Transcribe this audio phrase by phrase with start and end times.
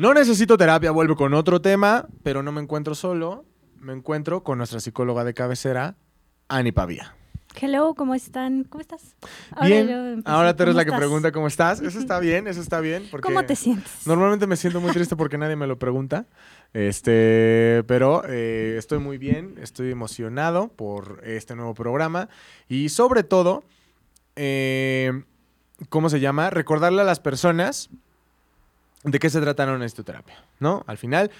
[0.00, 3.44] No necesito terapia, vuelvo con otro tema, pero no me encuentro solo.
[3.78, 5.94] Me encuentro con nuestra psicóloga de cabecera,
[6.48, 7.14] Ani Pavía.
[7.60, 8.64] Hello, ¿cómo están?
[8.64, 9.14] ¿Cómo estás?
[9.62, 10.22] bien.
[10.24, 11.82] Ahora tú eres la que pregunta cómo estás.
[11.82, 13.08] Eso está bien, eso está bien.
[13.10, 14.06] Porque ¿Cómo te sientes?
[14.06, 16.24] Normalmente me siento muy triste porque nadie me lo pregunta.
[16.72, 22.30] Este, pero eh, estoy muy bien, estoy emocionado por este nuevo programa
[22.70, 23.64] y sobre todo,
[24.34, 25.24] eh,
[25.90, 26.48] ¿cómo se llama?
[26.48, 27.90] Recordarle a las personas
[29.04, 30.84] de qué se trata una terapia, ¿no?
[30.86, 31.30] Al final,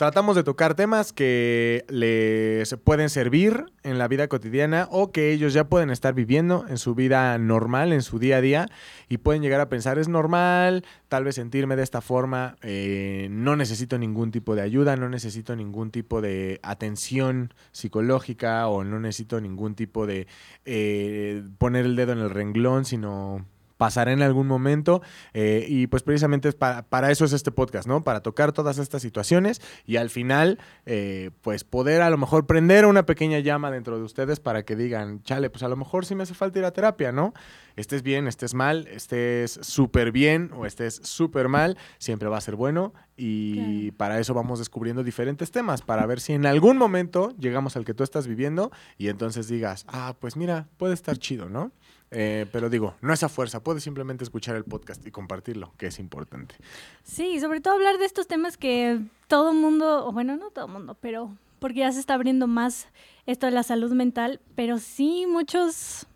[0.00, 5.52] Tratamos de tocar temas que les pueden servir en la vida cotidiana o que ellos
[5.52, 8.70] ya pueden estar viviendo en su vida normal, en su día a día,
[9.10, 13.56] y pueden llegar a pensar, es normal, tal vez sentirme de esta forma, eh, no
[13.56, 19.38] necesito ningún tipo de ayuda, no necesito ningún tipo de atención psicológica o no necesito
[19.42, 20.26] ningún tipo de
[20.64, 23.44] eh, poner el dedo en el renglón, sino
[23.80, 25.00] pasará en algún momento
[25.32, 28.04] eh, y pues precisamente para, para, eso es este podcast, ¿no?
[28.04, 32.84] Para tocar todas estas situaciones y al final eh, pues poder a lo mejor prender
[32.84, 36.14] una pequeña llama dentro de ustedes para que digan, chale, pues a lo mejor sí
[36.14, 37.32] me hace falta ir a terapia, ¿no?
[37.74, 42.56] Estés bien, estés mal, estés súper bien o estés súper mal, siempre va a ser
[42.56, 47.76] bueno y para eso vamos descubriendo diferentes temas, para ver si en algún momento llegamos
[47.76, 51.72] al que tú estás viviendo y entonces digas, ah, pues mira, puede estar chido, ¿no?
[52.12, 55.86] Eh, pero digo, no es a fuerza, puedes simplemente escuchar el podcast y compartirlo, que
[55.86, 56.56] es importante.
[57.04, 60.96] Sí, sobre todo hablar de estos temas que todo mundo, o bueno, no todo mundo,
[61.00, 62.88] pero porque ya se está abriendo más
[63.26, 66.06] esto de la salud mental, pero sí muchos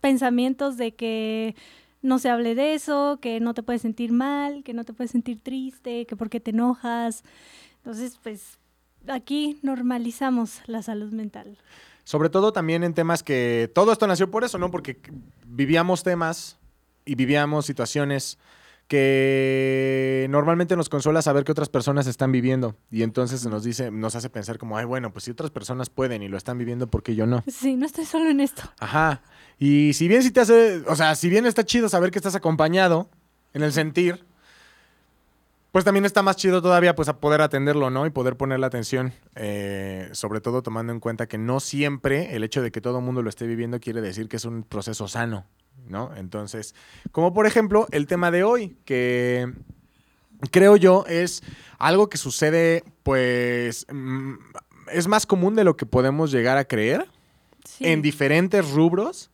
[0.00, 1.54] pensamientos de que
[2.02, 5.12] no se hable de eso, que no te puedes sentir mal, que no te puedes
[5.12, 7.22] sentir triste, que por qué te enojas.
[7.76, 8.58] Entonces, pues
[9.08, 11.58] aquí normalizamos la salud mental.
[12.04, 14.70] Sobre todo también en temas que todo esto nació por eso, ¿no?
[14.70, 14.98] Porque
[15.46, 16.58] vivíamos temas
[17.04, 18.38] y vivíamos situaciones
[18.88, 24.14] que normalmente nos consuela saber que otras personas están viviendo y entonces nos dice, nos
[24.14, 27.02] hace pensar como, ay, bueno, pues si otras personas pueden y lo están viviendo, ¿por
[27.02, 27.42] qué yo no?
[27.50, 28.62] Sí, no estoy solo en esto.
[28.78, 29.22] Ajá.
[29.58, 32.34] Y si bien si te hace, o sea, si bien está chido saber que estás
[32.34, 33.08] acompañado
[33.54, 34.24] en el sentir,
[35.74, 38.06] pues también está más chido todavía pues a poder atenderlo, ¿no?
[38.06, 42.62] Y poder ponerle atención, eh, sobre todo tomando en cuenta que no siempre el hecho
[42.62, 45.46] de que todo el mundo lo esté viviendo quiere decir que es un proceso sano,
[45.88, 46.12] ¿no?
[46.14, 46.76] Entonces,
[47.10, 49.52] como por ejemplo el tema de hoy, que
[50.52, 51.42] creo yo es
[51.80, 54.34] algo que sucede pues mm,
[54.92, 57.08] es más común de lo que podemos llegar a creer
[57.80, 59.32] en diferentes rubros,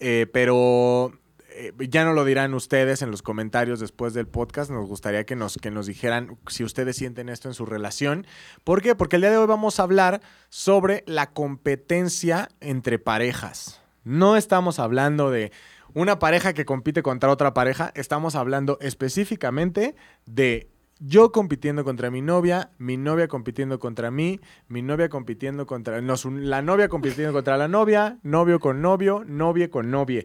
[0.00, 1.12] eh, pero
[1.56, 4.70] eh, ya no lo dirán ustedes en los comentarios después del podcast.
[4.70, 8.26] Nos gustaría que nos, que nos dijeran si ustedes sienten esto en su relación.
[8.62, 8.94] ¿Por qué?
[8.94, 13.80] Porque el día de hoy vamos a hablar sobre la competencia entre parejas.
[14.04, 15.50] No estamos hablando de
[15.94, 17.90] una pareja que compite contra otra pareja.
[17.94, 19.96] Estamos hablando específicamente
[20.26, 20.68] de
[20.98, 26.02] yo compitiendo contra mi novia, mi novia compitiendo contra mí, mi novia compitiendo contra...
[26.02, 30.24] No, la novia compitiendo contra la novia, novio con novio, novia con novia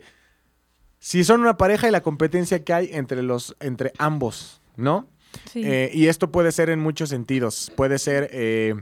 [1.01, 5.07] si son una pareja y la competencia que hay entre los entre ambos, ¿no?
[5.51, 5.63] Sí.
[5.65, 7.71] Eh, y esto puede ser en muchos sentidos.
[7.75, 8.29] Puede ser.
[8.31, 8.75] Eh,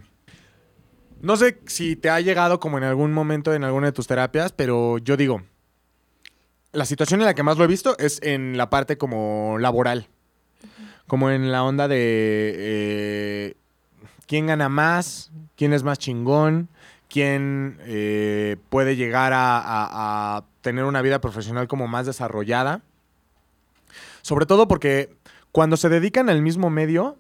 [1.22, 4.52] no sé si te ha llegado como en algún momento en alguna de tus terapias,
[4.52, 5.44] pero yo digo.
[6.74, 10.07] La situación en la que más lo he visto es en la parte como laboral.
[11.07, 12.53] Como en la onda de.
[12.57, 13.53] Eh,
[14.28, 15.31] ¿Quién gana más?
[15.56, 16.68] ¿Quién es más chingón?
[17.09, 17.80] ¿Quién
[18.70, 22.84] puede llegar a tener una vida profesional como más desarrollada.
[24.22, 25.16] Sobre todo porque
[25.52, 27.18] cuando se dedican al mismo medio,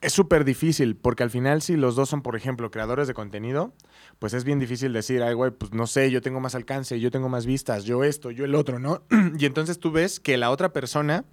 [0.00, 3.72] es súper difícil, porque al final si los dos son, por ejemplo, creadores de contenido,
[4.18, 7.10] pues es bien difícil decir, ay, güey, pues no sé, yo tengo más alcance, yo
[7.10, 9.02] tengo más vistas, yo esto, yo el otro, ¿no?
[9.38, 11.24] y entonces tú ves que la otra persona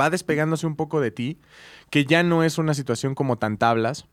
[0.00, 1.40] va despegándose un poco de ti,
[1.90, 4.06] que ya no es una situación como tan tablas.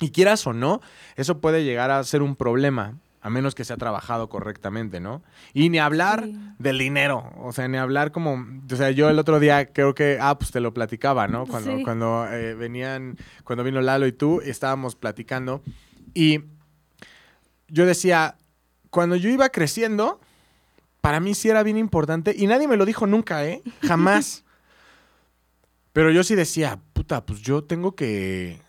[0.00, 0.80] Y quieras o no,
[1.16, 5.22] eso puede llegar a ser un problema, a menos que sea trabajado correctamente, ¿no?
[5.54, 9.40] Y ni hablar del dinero, o sea, ni hablar como, o sea, yo el otro
[9.40, 11.46] día creo que, ah, pues te lo platicaba, ¿no?
[11.46, 15.62] Cuando, cuando eh, venían, cuando vino Lalo y tú, estábamos platicando
[16.14, 16.44] y
[17.68, 18.36] yo decía,
[18.90, 20.20] cuando yo iba creciendo,
[21.00, 23.62] para mí sí era bien importante y nadie me lo dijo nunca, ¿eh?
[23.82, 24.44] Jamás.
[25.92, 28.60] Pero yo sí decía, puta, pues yo tengo que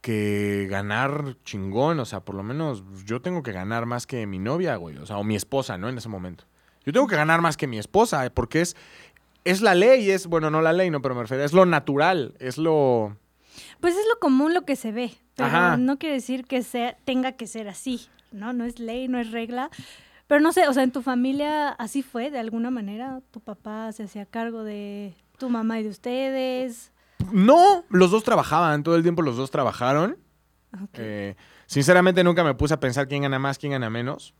[0.00, 4.38] que ganar chingón, o sea, por lo menos yo tengo que ganar más que mi
[4.38, 5.88] novia, güey, o sea, o mi esposa, ¿no?
[5.88, 6.44] En ese momento.
[6.84, 8.76] Yo tengo que ganar más que mi esposa, eh, porque es,
[9.44, 12.34] es la ley, es, bueno, no la ley, no, pero me refiero, es lo natural,
[12.38, 13.16] es lo...
[13.80, 17.32] Pues es lo común lo que se ve, pero no quiere decir que sea, tenga
[17.32, 18.52] que ser así, ¿no?
[18.52, 19.70] No es ley, no es regla.
[20.28, 23.90] Pero no sé, o sea, en tu familia así fue, de alguna manera, tu papá
[23.92, 26.92] se hacía cargo de tu mamá y de ustedes.
[27.32, 30.16] No, los dos trabajaban, todo el tiempo los dos trabajaron.
[30.94, 31.34] Eh,
[31.66, 34.34] sinceramente nunca me puse a pensar quién gana más, quién gana menos.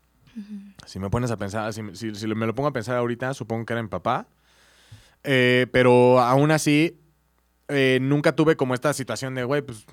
[0.85, 3.65] Si me pones a pensar, si, si- si me lo pongo a pensar ahorita, supongo
[3.65, 4.27] que era mi papá.
[5.23, 6.97] Eh, pero aún así,
[7.67, 9.85] eh, nunca tuve como esta situación de, güey, pues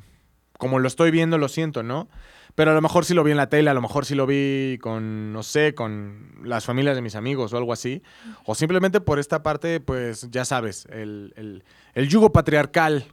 [0.58, 2.08] como lo estoy viendo, lo siento, ¿no?
[2.54, 4.26] Pero a lo mejor sí lo vi en la tele, a lo mejor sí lo
[4.26, 8.02] vi con, no sé, con las familias de mis amigos o algo así.
[8.44, 11.64] O simplemente por esta parte, pues ya sabes, el, el-
[11.94, 13.04] el yugo patriarcal,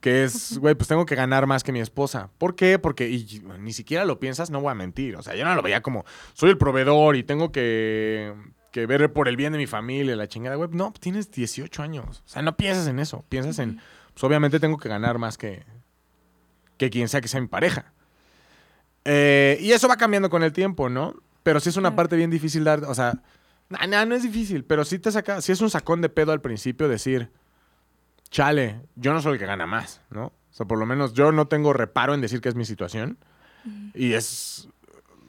[0.00, 2.30] que es, güey, pues tengo que ganar más que mi esposa.
[2.38, 2.80] ¿Por qué?
[2.80, 5.14] Porque y ni siquiera lo piensas, no voy a mentir.
[5.14, 6.04] O sea, yo no lo veía como,
[6.34, 8.34] soy el proveedor y tengo que,
[8.72, 10.68] que ver por el bien de mi familia, la chingada, güey.
[10.72, 12.24] No, tienes 18 años.
[12.26, 13.24] O sea, no piensas en eso.
[13.28, 13.80] Piensas en,
[14.14, 15.62] pues obviamente tengo que ganar más que,
[16.80, 17.92] que quien sea que sea mi pareja.
[19.04, 21.14] Eh, y eso va cambiando con el tiempo, ¿no?
[21.42, 23.20] Pero sí es una parte bien difícil dar, o sea,
[23.68, 26.32] no, no, no es difícil, pero sí te saca, sí es un sacón de pedo
[26.32, 27.30] al principio decir,
[28.30, 30.26] chale, yo no soy el que gana más, ¿no?
[30.28, 33.18] O sea, por lo menos yo no tengo reparo en decir que es mi situación.
[33.94, 34.68] Y es,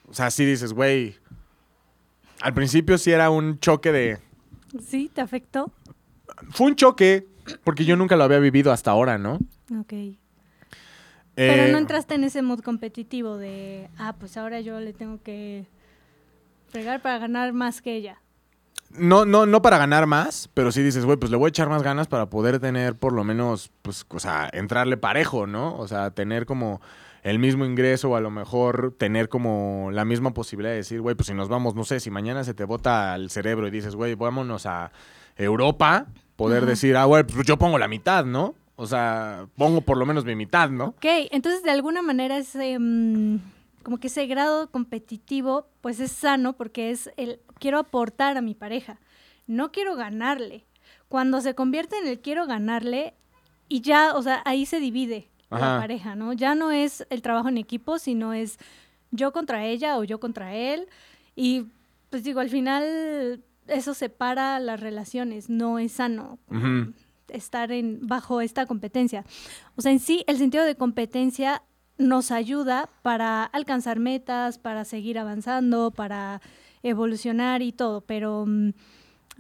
[0.08, 1.18] o sea, sí dices, güey,
[2.40, 4.20] al principio sí era un choque de,
[4.80, 5.12] ¿Sí?
[5.14, 5.70] ¿Te afectó?
[6.52, 7.28] fue un choque,
[7.66, 9.38] porque yo nunca lo había vivido hasta ahora, ¿no?
[9.78, 9.94] Ok.
[11.48, 15.20] Pero Eh, no entraste en ese mood competitivo de, ah, pues ahora yo le tengo
[15.24, 15.66] que
[16.70, 18.22] fregar para ganar más que ella.
[18.92, 21.70] No, no, no para ganar más, pero sí dices, güey, pues le voy a echar
[21.70, 25.78] más ganas para poder tener por lo menos, pues, o sea, entrarle parejo, ¿no?
[25.78, 26.82] O sea, tener como
[27.24, 31.16] el mismo ingreso o a lo mejor tener como la misma posibilidad de decir, güey,
[31.16, 33.96] pues si nos vamos, no sé, si mañana se te bota el cerebro y dices,
[33.96, 34.92] güey, vámonos a
[35.38, 38.56] Europa, poder decir, ah, güey, pues yo pongo la mitad, ¿no?
[38.76, 40.86] O sea, pongo por lo menos mi mitad, ¿no?
[40.86, 43.40] Ok, entonces de alguna manera ese, mm,
[43.84, 48.56] como que ese grado competitivo, pues es sano porque es el quiero aportar a mi
[48.56, 49.00] pareja,
[49.48, 50.66] no quiero ganarle.
[51.10, 53.14] Cuando se convierte en el quiero ganarle
[53.68, 56.32] y ya, o sea, ahí se divide la pareja, ¿no?
[56.34, 58.58] Ya no es el trabajo en equipo, sino es
[59.12, 60.88] yo contra ella o yo contra él.
[61.36, 61.66] Y
[62.10, 66.40] pues digo, al final eso separa las relaciones, no es sano.
[67.32, 69.26] Estar en, bajo esta competencia.
[69.76, 71.64] O sea, en sí, el sentido de competencia
[71.98, 76.42] nos ayuda para alcanzar metas, para seguir avanzando, para
[76.84, 78.72] evolucionar y todo, pero mm,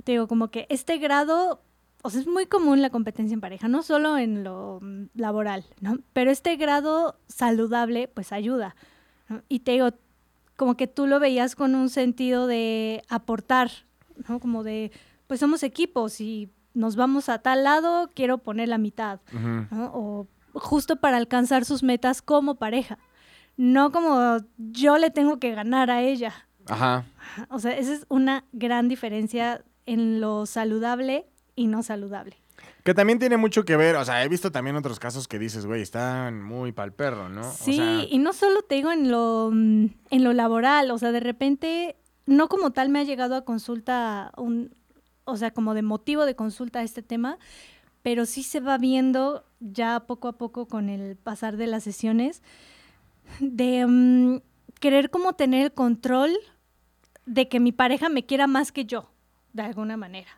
[0.04, 1.62] te digo, como que este grado,
[2.04, 5.66] o sea, es muy común la competencia en pareja, no solo en lo mm, laboral,
[5.80, 5.98] ¿no?
[6.14, 8.76] Pero este grado saludable, pues ayuda.
[9.28, 9.42] ¿no?
[9.50, 9.90] Y te digo,
[10.56, 13.72] como que tú lo veías con un sentido de aportar,
[14.28, 14.40] ¿no?
[14.40, 14.92] Como de,
[15.28, 19.20] pues somos equipos y nos vamos a tal lado, quiero poner la mitad.
[19.72, 22.98] O justo para alcanzar sus metas como pareja.
[23.58, 26.34] No como yo le tengo que ganar a ella.
[26.68, 27.06] Ajá.
[27.50, 31.26] O sea, esa es una gran diferencia en lo saludable
[31.56, 32.38] y no saludable.
[32.84, 35.66] Que también tiene mucho que ver, o sea, he visto también otros casos que dices,
[35.66, 37.50] güey, están muy pal perro, ¿no?
[37.50, 40.98] O Sí, sea, y no solo te digo en lo, mm, en lo laboral, o
[40.98, 41.96] sea, de repente,
[42.26, 44.74] no como tal me ha llegado a consulta, un,
[45.26, 47.38] o sea, como de motivo de consulta este tema,
[48.04, 52.42] pero sí se va viendo ya poco a poco con el pasar de las sesiones,
[53.40, 54.42] de mm,
[54.80, 56.32] querer como tener el control
[57.26, 59.12] de que mi pareja me quiera más que yo,
[59.54, 60.30] de alguna manera.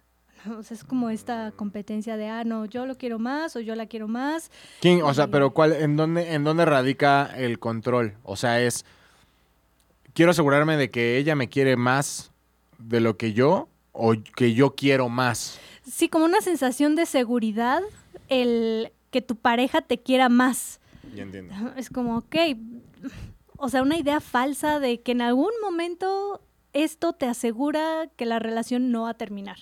[0.58, 3.76] O sea, es como esta competencia de, ah, no, yo lo quiero más o yo
[3.76, 4.52] la quiero más.
[4.82, 8.18] ¿quién, o sea, pero cuál, en dónde, en dónde radica el control?
[8.24, 8.86] O sea, es
[10.14, 12.32] quiero asegurarme de que ella me quiere más
[12.78, 15.60] de lo que yo o que yo quiero más.
[15.90, 17.82] Sí, como una sensación de seguridad,
[18.28, 20.82] el que tu pareja te quiera más.
[21.16, 21.54] Ya entiendo.
[21.78, 22.36] Es como, ok,
[23.58, 26.42] o sea, una idea falsa de que en algún momento
[26.74, 29.58] esto te asegura que la relación no va a terminar,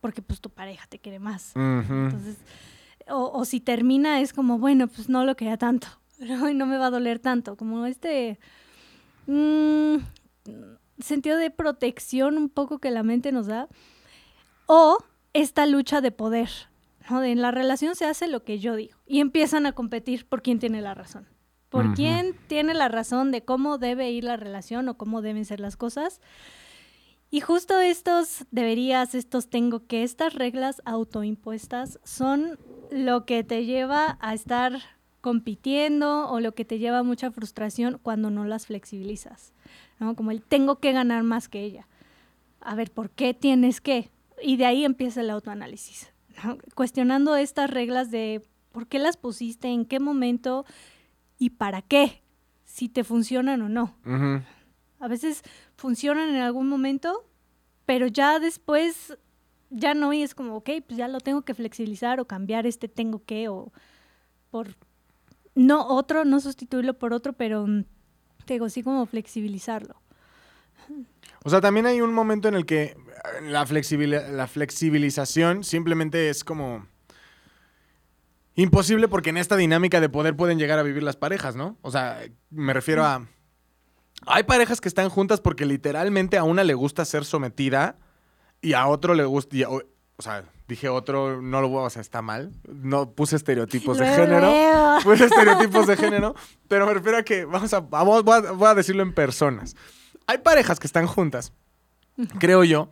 [0.00, 1.52] porque pues tu pareja te quiere más.
[1.56, 2.36] Entonces,
[3.08, 6.48] o, o si termina es como, bueno, pues no lo quería tanto, ¿no?
[6.50, 8.38] y no me va a doler tanto, como este
[9.26, 9.96] mm,
[11.02, 13.68] sentido de protección un poco que la mente nos da,
[14.66, 14.98] o
[15.32, 16.50] esta lucha de poder,
[17.08, 17.20] ¿no?
[17.20, 20.42] De en la relación se hace lo que yo digo, y empiezan a competir por
[20.42, 21.26] quién tiene la razón.
[21.70, 25.60] Por quién tiene la razón de cómo debe ir la relación o cómo deben ser
[25.60, 26.20] las cosas.
[27.30, 32.58] Y justo estos deberías, estos tengo que, estas reglas autoimpuestas son
[32.90, 34.80] lo que te lleva a estar
[35.20, 39.52] compitiendo o lo que te lleva a mucha frustración cuando no las flexibilizas,
[39.98, 40.14] ¿no?
[40.16, 41.86] Como el tengo que ganar más que ella.
[42.60, 44.10] A ver, ¿por qué tienes que?
[44.42, 46.12] Y de ahí empieza el autoanálisis,
[46.42, 46.58] ¿no?
[46.74, 50.64] Cuestionando estas reglas de por qué las pusiste, en qué momento
[51.38, 52.22] y para qué,
[52.64, 53.96] si te funcionan o no.
[54.98, 55.42] A veces
[55.76, 57.24] funcionan en algún momento,
[57.86, 59.18] pero ya después
[59.70, 62.88] ya no y es como, ok, pues ya lo tengo que flexibilizar o cambiar este
[62.88, 63.72] tengo que o
[64.50, 64.76] por
[65.60, 67.84] no otro, no sustituirlo por otro, pero mm,
[68.46, 69.94] te digo, sí como flexibilizarlo.
[71.44, 72.96] O sea, también hay un momento en el que eh,
[73.42, 73.66] la,
[74.30, 76.86] la flexibilización simplemente es como
[78.54, 81.76] imposible porque en esta dinámica de poder pueden llegar a vivir las parejas, ¿no?
[81.82, 83.26] O sea, me refiero a...
[84.26, 87.98] Hay parejas que están juntas porque literalmente a una le gusta ser sometida
[88.62, 89.56] y a otro le gusta...
[90.20, 91.86] o, sea, dije otro, no lo voy a...
[91.86, 92.52] O sea, está mal.
[92.68, 94.52] No puse estereotipos de género.
[95.02, 96.34] Puse estereotipos de género.
[96.68, 99.74] Pero me refiero a que, vamos a, vamos, voy a, voy a decirlo en personas.
[100.26, 101.54] Hay parejas que están juntas,
[102.38, 102.90] creo yo,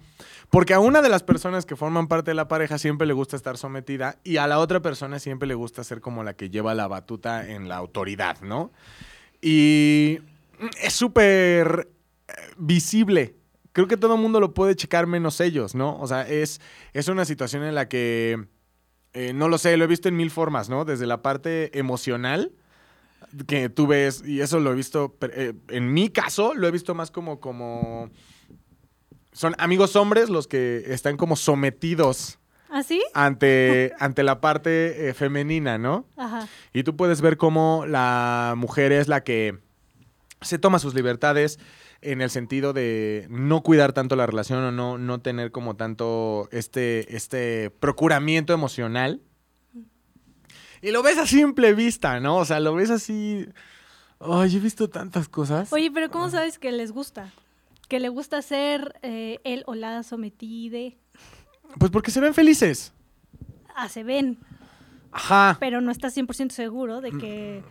[0.48, 3.36] porque a una de las personas que forman parte de la pareja siempre le gusta
[3.36, 6.74] estar sometida y a la otra persona siempre le gusta ser como la que lleva
[6.74, 8.72] la batuta en la autoridad, ¿no?
[9.42, 10.20] Y
[10.82, 11.90] es súper
[12.26, 13.36] eh, visible.
[13.78, 15.96] Creo que todo el mundo lo puede checar menos ellos, ¿no?
[16.00, 16.60] O sea, es,
[16.94, 18.48] es una situación en la que,
[19.12, 20.84] eh, no lo sé, lo he visto en mil formas, ¿no?
[20.84, 22.50] Desde la parte emocional,
[23.46, 26.96] que tú ves, y eso lo he visto, eh, en mi caso, lo he visto
[26.96, 28.10] más como, como,
[29.30, 33.00] son amigos hombres los que están como sometidos ¿Así?
[33.14, 36.04] ante, ante la parte eh, femenina, ¿no?
[36.16, 36.48] Ajá.
[36.72, 39.56] Y tú puedes ver cómo la mujer es la que
[40.40, 41.60] se toma sus libertades
[42.00, 46.48] en el sentido de no cuidar tanto la relación o no, no tener como tanto
[46.52, 49.20] este, este procuramiento emocional.
[50.80, 52.36] Y lo ves a simple vista, ¿no?
[52.36, 53.48] O sea, lo ves así...
[54.20, 55.72] Ay, he visto tantas cosas.
[55.72, 57.32] Oye, pero ¿cómo sabes que les gusta?
[57.88, 60.94] Que le gusta ser eh, él o la sometida.
[61.78, 62.92] Pues porque se ven felices.
[63.74, 64.38] Ah, se ven,
[65.12, 65.56] Ajá.
[65.60, 67.62] pero no estás 100% seguro de que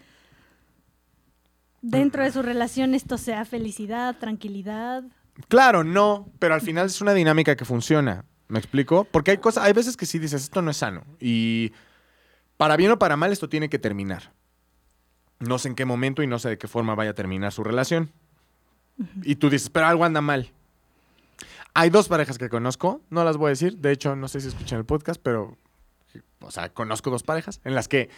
[1.89, 5.03] dentro de su relación esto sea felicidad, tranquilidad.
[5.48, 8.25] Claro, no, pero al final es una dinámica que funciona.
[8.48, 9.06] ¿Me explico?
[9.06, 11.03] Porque hay cosas, hay veces que sí dices, esto no es sano.
[11.20, 11.74] Y
[12.58, 14.32] para bien o para mal, esto tiene que terminar.
[15.39, 17.63] No sé en qué momento y no sé de qué forma vaya a terminar su
[17.63, 18.12] relación.
[19.24, 20.51] Y tú dices, pero algo anda mal.
[21.74, 23.77] Hay dos parejas que conozco, no las voy a decir.
[23.77, 25.58] De hecho, no sé si escuchan el podcast, pero,
[26.39, 28.10] o sea, conozco dos parejas en las que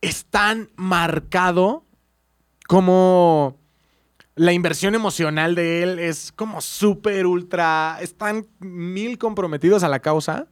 [0.00, 1.83] están marcado
[2.68, 3.58] como
[4.36, 7.98] la inversión emocional de él es como súper ultra.
[8.00, 10.48] Están mil comprometidos a la causa.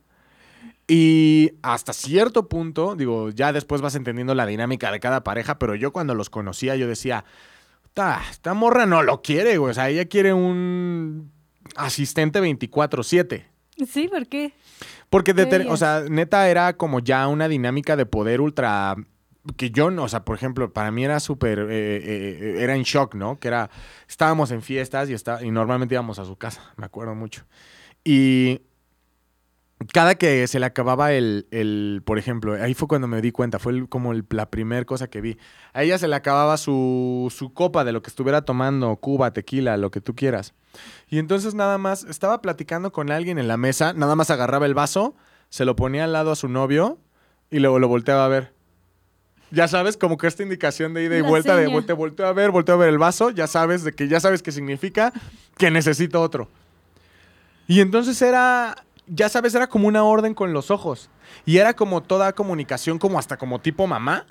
[0.88, 5.75] Y hasta cierto punto, digo, ya después vas entendiendo la dinámica de cada pareja, pero
[5.75, 7.25] yo cuando los conocía, yo decía,
[7.95, 9.71] "Ta, esta morra no lo quiere, güey.
[9.71, 11.31] O sea, ella quiere un
[11.76, 13.47] asistente 24-7.
[13.88, 14.54] Sí, ¿por qué?
[15.09, 18.97] Porque, de ¿Qué ter- o sea, neta era como ya una dinámica de poder ultra.
[19.56, 21.58] Que yo, no, o sea, por ejemplo, para mí era súper.
[21.61, 23.38] eh, eh, era en shock, ¿no?
[23.40, 23.70] Que era.
[24.08, 27.44] Estábamos en fiestas y, está, y normalmente íbamos a su casa, me acuerdo mucho.
[28.04, 28.62] Y.
[29.92, 33.58] Cada que se le acababa el, el- por ejemplo, ahí fue cuando me di cuenta,
[33.58, 35.38] fue como el- la primera cosa que vi.
[35.72, 39.76] A ella se le acababa su, su copa de lo que estuviera tomando, cuba, tequila,
[39.76, 40.54] lo que tú quieras.
[41.08, 44.75] Y entonces nada más, estaba platicando con alguien en la mesa, nada más agarraba el
[44.75, 45.16] vaso,
[45.49, 46.99] se lo ponía al lado a su novio
[47.50, 48.52] y luego lo volteaba a ver.
[49.52, 52.32] Ya sabes, como que esta indicación de ida y La vuelta, de volte, volteo a
[52.32, 55.12] ver, volteo a ver el vaso, ya sabes de que ya sabes qué significa
[55.59, 56.49] que necesito otro.
[57.68, 61.11] Y entonces era, ya sabes, era como una orden con los ojos.
[61.44, 64.26] Y era como toda comunicación, como hasta como tipo mamá,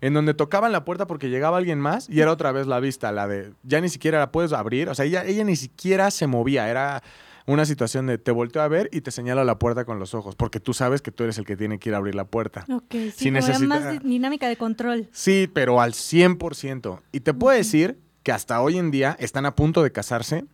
[0.00, 3.12] en donde tocaban la puerta porque llegaba alguien más y era otra vez la vista,
[3.12, 4.88] la de ya ni siquiera la puedes abrir.
[4.88, 6.68] O sea, ella, ella ni siquiera se movía.
[6.68, 7.02] Era
[7.46, 10.36] una situación de te volteo a ver y te señalo la puerta con los ojos,
[10.36, 12.64] porque tú sabes que tú eres el que tiene que ir a abrir la puerta.
[12.70, 15.08] Ok, sí, Si necesita- más di- dinámica de control.
[15.12, 17.02] Sí, pero al 100%.
[17.12, 20.44] Y te puedo decir que hasta hoy en día están a punto de casarse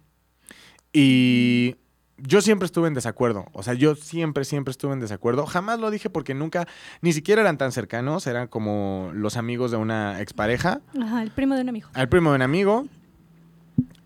[0.93, 1.77] y
[2.17, 3.47] yo siempre estuve en desacuerdo.
[3.53, 5.47] O sea, yo siempre, siempre estuve en desacuerdo.
[5.47, 6.67] Jamás lo dije porque nunca,
[7.03, 11.55] ni siquiera eran tan cercanos, eran como los amigos de una expareja, Ajá, el primo
[11.55, 11.89] de un amigo.
[11.93, 12.87] al primo de un amigo.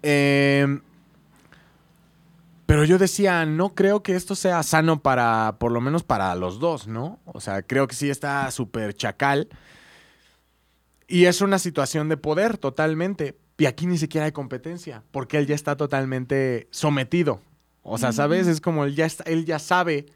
[0.03, 0.81] Eh,
[2.73, 6.59] pero yo decía, no creo que esto sea sano para, por lo menos para los
[6.59, 7.21] dos, ¿no?
[7.27, 9.51] O sea, creo que sí está súper chacal.
[11.07, 13.37] Y es una situación de poder totalmente.
[13.59, 17.43] Y aquí ni siquiera hay competencia, porque él ya está totalmente sometido.
[17.83, 18.47] O sea, ¿sabes?
[18.47, 20.07] Es como él ya, está, él ya sabe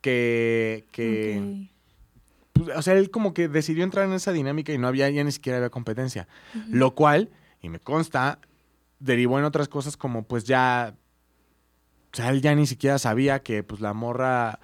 [0.00, 0.86] que...
[0.92, 1.68] que
[2.54, 5.22] pues, o sea, él como que decidió entrar en esa dinámica y no había, ya
[5.22, 6.28] ni siquiera había competencia.
[6.70, 7.28] Lo cual,
[7.60, 8.38] y me consta,
[9.00, 10.94] derivó en otras cosas como pues ya,
[12.12, 14.58] o sea, él ya ni siquiera sabía que pues la morra,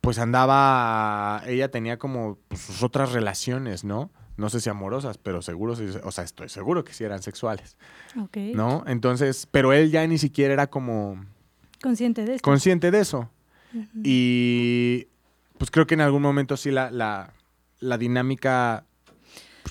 [0.00, 4.10] pues andaba, ella tenía como pues, sus otras relaciones, ¿no?
[4.36, 7.76] No sé si amorosas, pero seguro, sí- o sea, estoy seguro que sí eran sexuales,
[8.20, 8.36] Ok.
[8.54, 8.84] ¿no?
[8.86, 11.24] Entonces, pero él ya ni siquiera era como
[11.82, 12.44] Consciente de esto.
[12.44, 13.30] consciente de eso.
[14.02, 15.08] Y
[15.58, 17.32] pues creo que en algún momento sí la, la,
[17.80, 18.84] la dinámica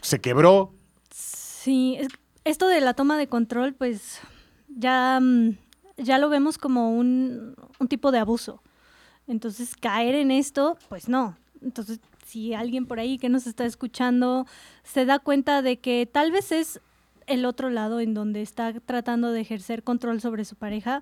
[0.02, 0.74] se quebró.
[1.12, 2.10] Sí, es-
[2.44, 4.20] esto de la toma de control, pues
[4.68, 5.58] ya, mm,
[5.98, 8.62] ya lo vemos como un, un tipo de abuso.
[9.28, 11.38] Entonces, caer en esto, pues no.
[11.62, 14.46] Entonces, si alguien por ahí que nos está escuchando
[14.84, 16.82] se da cuenta de que tal vez es
[17.28, 21.02] el otro lado en donde está tratando de ejercer control sobre su pareja,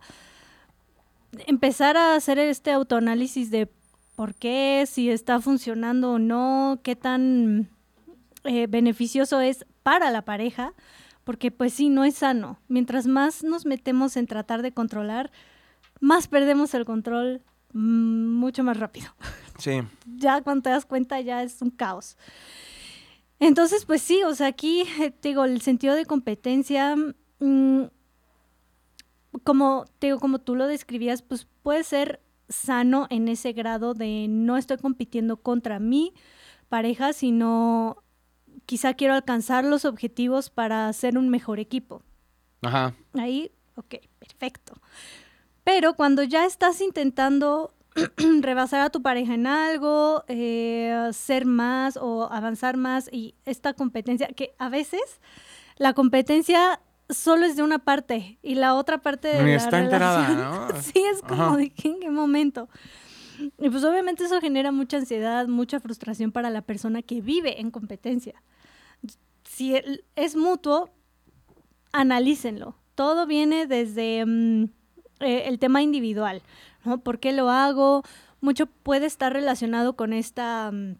[1.47, 3.69] empezar a hacer este autoanálisis de
[4.15, 7.69] por qué, si está funcionando o no, qué tan
[8.43, 10.73] eh, beneficioso es para la pareja,
[11.23, 12.59] porque pues sí, no es sano.
[12.67, 15.31] Mientras más nos metemos en tratar de controlar,
[15.99, 17.41] más perdemos el control
[17.73, 19.07] mm, mucho más rápido.
[19.59, 19.83] Sí.
[20.17, 22.17] Ya cuando te das cuenta ya es un caos.
[23.39, 26.95] Entonces, pues sí, o sea, aquí eh, te digo, el sentido de competencia,
[27.39, 27.83] mm,
[29.43, 34.27] como te digo, como tú lo describías, pues puede ser sano en ese grado de
[34.27, 36.13] no estoy compitiendo contra mi
[36.67, 38.02] pareja, sino
[38.65, 42.01] quizá quiero alcanzar los objetivos para ser un mejor equipo.
[42.61, 42.93] Ajá.
[43.13, 44.73] Ahí, ok, perfecto.
[45.63, 47.73] Pero cuando ya estás intentando
[48.41, 54.27] rebasar a tu pareja en algo, eh, ser más o avanzar más y esta competencia,
[54.27, 55.01] que a veces
[55.77, 56.79] la competencia
[57.09, 60.81] solo es de una parte y la otra parte de la está enterada, relación- ¿no?
[60.81, 61.57] sí, es como Ajá.
[61.57, 62.69] de ¿qué- en qué momento.
[63.59, 67.71] Y pues obviamente eso genera mucha ansiedad, mucha frustración para la persona que vive en
[67.71, 68.41] competencia.
[69.53, 69.75] Si
[70.15, 70.89] es mutuo,
[71.91, 72.75] analícenlo.
[72.95, 74.63] Todo viene desde mm,
[75.19, 76.41] eh, el tema individual,
[76.83, 77.01] ¿no?
[77.01, 78.01] ¿Por qué lo hago?
[78.41, 80.95] Mucho puede estar relacionado con esta mm,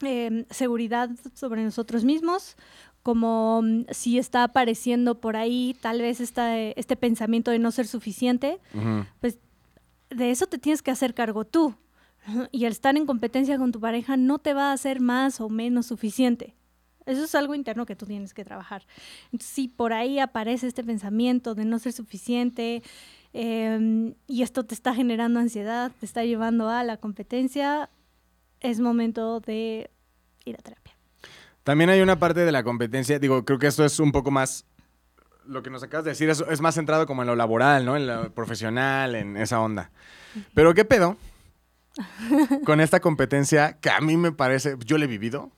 [0.00, 2.56] em, seguridad sobre nosotros mismos,
[3.02, 7.86] como mm, si está apareciendo por ahí tal vez esta, este pensamiento de no ser
[7.86, 8.60] suficiente,
[9.20, 9.38] pues
[10.08, 11.74] de eso te tienes que hacer cargo tú.
[12.50, 15.50] Y el estar en competencia con tu pareja no te va a hacer más o
[15.50, 16.56] menos suficiente.
[17.10, 18.86] Eso es algo interno que tú tienes que trabajar.
[19.38, 22.82] Si por ahí aparece este pensamiento de no ser suficiente
[23.32, 27.90] eh, y esto te está generando ansiedad, te está llevando a la competencia,
[28.60, 29.90] es momento de
[30.44, 30.94] ir a terapia.
[31.62, 34.64] También hay una parte de la competencia, digo, creo que esto es un poco más,
[35.46, 37.96] lo que nos acabas de decir es, es más centrado como en lo laboral, ¿no?
[37.96, 39.90] En lo profesional, en esa onda.
[40.54, 41.16] Pero ¿qué pedo?
[42.64, 45.50] Con esta competencia que a mí me parece, yo le he vivido,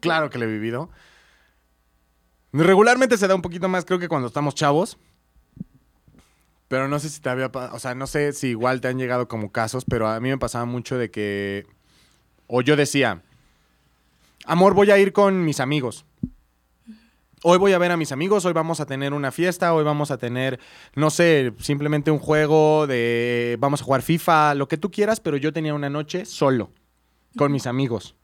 [0.00, 0.90] Claro que le he vivido.
[2.52, 4.98] Regularmente se da un poquito más, creo que cuando estamos chavos.
[6.68, 9.28] Pero no sé si te había, o sea, no sé si igual te han llegado
[9.28, 11.64] como casos, pero a mí me pasaba mucho de que,
[12.48, 13.22] o yo decía,
[14.46, 16.04] amor, voy a ir con mis amigos.
[17.42, 20.10] Hoy voy a ver a mis amigos, hoy vamos a tener una fiesta, hoy vamos
[20.10, 20.58] a tener,
[20.96, 25.36] no sé, simplemente un juego de, vamos a jugar FIFA, lo que tú quieras, pero
[25.36, 26.70] yo tenía una noche solo,
[27.36, 28.16] con mis amigos.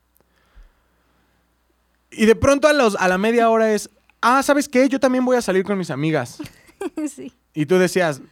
[2.12, 4.88] Y de pronto a, los, a la media hora es, ah, ¿sabes qué?
[4.88, 6.38] Yo también voy a salir con mis amigas.
[7.14, 7.32] sí.
[7.54, 8.22] Y tú decías,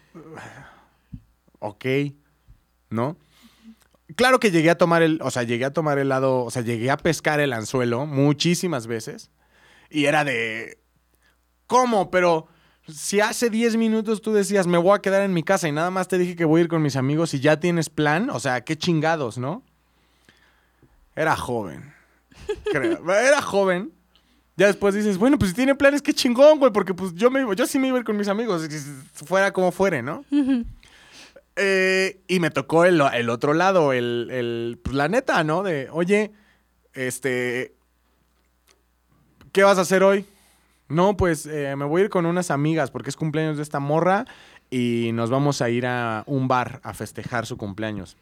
[1.59, 1.85] ok,
[2.91, 3.17] ¿no?
[4.17, 6.63] Claro que llegué a tomar el, o sea, llegué a tomar el lado, o sea,
[6.63, 9.31] llegué a pescar el anzuelo muchísimas veces.
[9.89, 10.79] Y era de,
[11.67, 12.11] ¿cómo?
[12.11, 12.49] Pero
[12.89, 15.91] si hace 10 minutos tú decías, me voy a quedar en mi casa y nada
[15.91, 18.41] más te dije que voy a ir con mis amigos y ya tienes plan, o
[18.41, 19.63] sea, qué chingados, ¿no?
[21.15, 22.00] Era joven.
[22.73, 23.11] Creo.
[23.13, 23.93] Era joven.
[24.57, 27.41] Ya después dices, bueno, pues si tiene planes, qué chingón, güey, porque pues yo, me,
[27.41, 28.69] iba- yo sí me iba a ir con mis amigos,
[29.15, 30.25] fuera como fuere, ¿no?
[31.57, 35.63] Eh, y me tocó el, el otro lado, el, el, pues la neta, ¿no?
[35.63, 36.33] De, oye,
[36.93, 37.75] este,
[39.53, 40.27] ¿qué vas a hacer hoy?
[40.89, 43.79] No, pues eh, me voy a ir con unas amigas porque es cumpleaños de esta
[43.81, 44.27] morra
[44.71, 48.17] y nos vamos a ir a un bar a festejar su cumpleaños.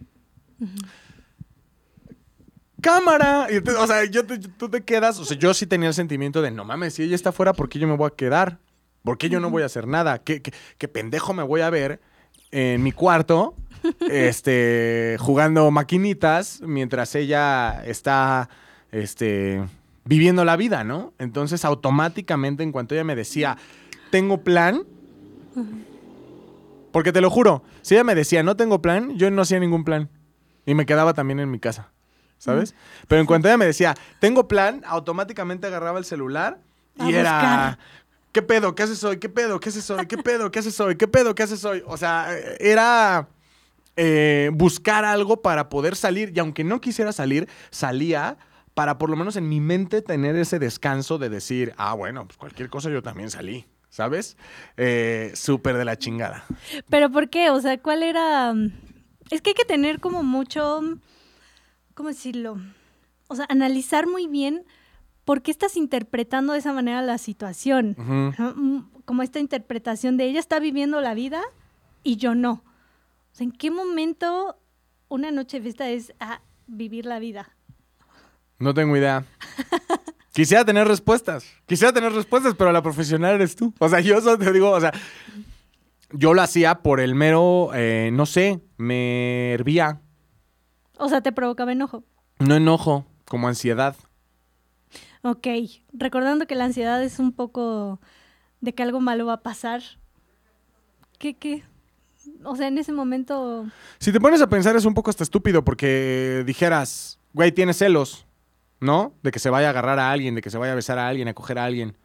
[2.81, 3.49] ¡Cámara!
[3.51, 5.95] Y te- o sea, yo te- tú te quedas, o sea, yo sí tenía el
[5.95, 8.59] sentimiento de, no mames, si ella está fuera, ¿por qué yo me voy a quedar?
[9.03, 10.19] ¿Por qué yo no voy a hacer nada?
[10.19, 12.01] ¿Qué, qué, qué pendejo me voy a ver
[12.51, 13.55] en mi cuarto,
[14.11, 18.49] este, jugando maquinitas mientras ella está,
[18.93, 19.65] este,
[20.05, 21.13] viviendo la vida, ¿no?
[21.19, 23.57] Entonces, automáticamente, en cuanto ella me decía,
[24.11, 24.83] tengo plan,
[26.93, 29.85] porque te lo juro, si ella me decía, no tengo plan, yo no hacía ningún
[29.85, 30.09] plan.
[30.67, 31.93] Y me quedaba también en mi casa,
[32.39, 32.75] ¿sabes?
[33.07, 36.59] Pero en cuanto ella me decía, tengo plan, automáticamente agarraba el celular
[36.97, 37.33] y A era...
[37.33, 37.79] buscar.
[38.33, 38.75] ¿Qué pedo?
[38.75, 39.19] ¿Qué haces hoy?
[39.19, 39.59] ¿Qué pedo?
[39.59, 40.07] ¿Qué haces hoy?
[40.07, 40.51] ¿Qué pedo?
[40.51, 40.97] ¿Qué haces hoy?
[40.97, 41.35] ¿Qué pedo?
[41.35, 41.83] ¿Qué haces hoy?
[41.87, 42.29] O sea,
[42.61, 43.27] era
[43.97, 46.33] eh, buscar algo para poder salir.
[46.35, 48.37] Y aunque no quisiera salir, salía
[48.75, 52.37] para por lo menos en mi mente tener ese descanso de decir, ah, bueno, pues
[52.37, 53.67] cualquier cosa yo también salí.
[53.89, 54.37] ¿Sabes?
[54.77, 56.45] Eh, Súper de la chingada.
[56.91, 57.51] Pero ¿por qué?
[57.51, 58.53] O sea, ¿cuál era...?
[59.31, 60.83] Es que hay que tener como mucho...
[61.99, 62.59] ¿Cómo decirlo?
[63.27, 64.65] o sea, analizar muy bien
[65.25, 67.97] por qué estás interpretando de esa manera la situación.
[67.99, 71.43] Mm, como esta interpretación de ella está viviendo la vida
[72.05, 72.53] y yo no.
[72.53, 74.57] O sea, ¿en qué momento
[75.09, 77.51] una noche de fiesta es a vivir la vida?
[78.61, 79.25] No tengo idea.
[80.33, 81.47] Quisiera tener respuestas.
[81.67, 83.75] Quisiera tener respuestas, pero la profesional eres tú.
[83.81, 84.93] O sea, yo solo te digo, o sea,
[86.13, 90.01] yo lo hacía por el mero, eh, no sé, me hervía.
[90.99, 92.05] O sea, te provocaba enojo.
[92.39, 93.97] No enojo, como ansiedad.
[95.23, 95.47] Ok,
[95.93, 98.01] recordando que la ansiedad es un poco
[98.61, 99.83] de que algo malo va a pasar.
[101.19, 101.65] ¿Qué, qué?
[102.45, 103.67] O sea, en ese momento...
[103.99, 108.27] Si te pones a pensar es un poco hasta estúpido porque dijeras, güey, tienes celos,
[108.81, 109.15] ¿no?
[109.23, 111.09] De que se vaya a agarrar a alguien, de que se vaya a besar a
[111.09, 111.97] alguien, a coger a alguien.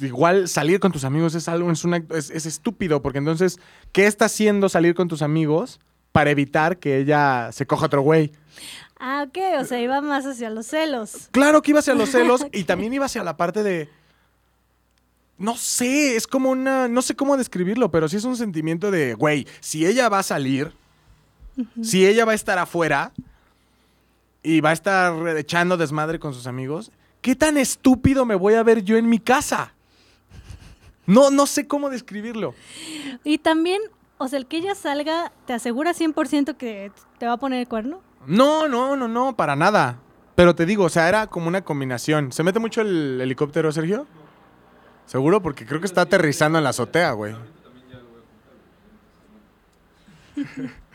[0.00, 3.58] Igual salir con tus amigos es algo, es, una, es, es estúpido porque entonces,
[3.92, 5.80] ¿qué está haciendo salir con tus amigos
[6.12, 8.32] para evitar que ella se coja otro güey?
[8.98, 11.28] Ah, ok, o sea, iba más hacia los celos.
[11.30, 13.88] Claro que iba hacia los celos y también iba hacia la parte de.
[15.36, 16.88] No sé, es como una.
[16.88, 20.24] No sé cómo describirlo, pero sí es un sentimiento de, güey, si ella va a
[20.24, 20.72] salir,
[21.82, 23.12] si ella va a estar afuera
[24.42, 26.90] y va a estar echando desmadre con sus amigos,
[27.20, 29.74] ¿qué tan estúpido me voy a ver yo en mi casa?
[31.06, 32.54] No, no sé cómo describirlo.
[33.24, 33.80] Y también,
[34.18, 37.68] o sea, el que ella salga, ¿te asegura 100% que te va a poner el
[37.68, 38.02] cuerno?
[38.26, 39.98] No, no, no, no, para nada.
[40.34, 42.30] Pero te digo, o sea, era como una combinación.
[42.32, 44.06] ¿Se mete mucho el helicóptero, Sergio?
[45.06, 47.34] Seguro, porque creo que está aterrizando en la azotea, güey.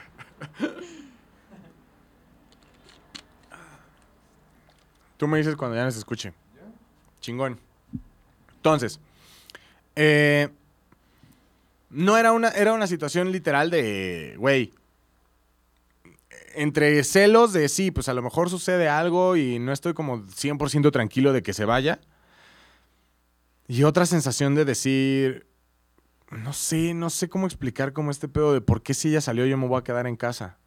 [5.17, 6.33] Tú me dices cuando ya nos escuche.
[7.21, 7.57] Chingón.
[8.55, 8.99] Entonces,
[9.95, 10.49] eh,
[11.93, 14.73] no era una, era una situación literal de, güey,
[16.55, 20.91] entre celos de sí, pues a lo mejor sucede algo y no estoy como 100%
[20.91, 21.99] tranquilo de que se vaya.
[23.67, 25.47] Y otra sensación de decir,
[26.31, 29.45] no sé, no sé cómo explicar como este pedo de por qué si ella salió
[29.45, 30.57] yo me voy a quedar en casa.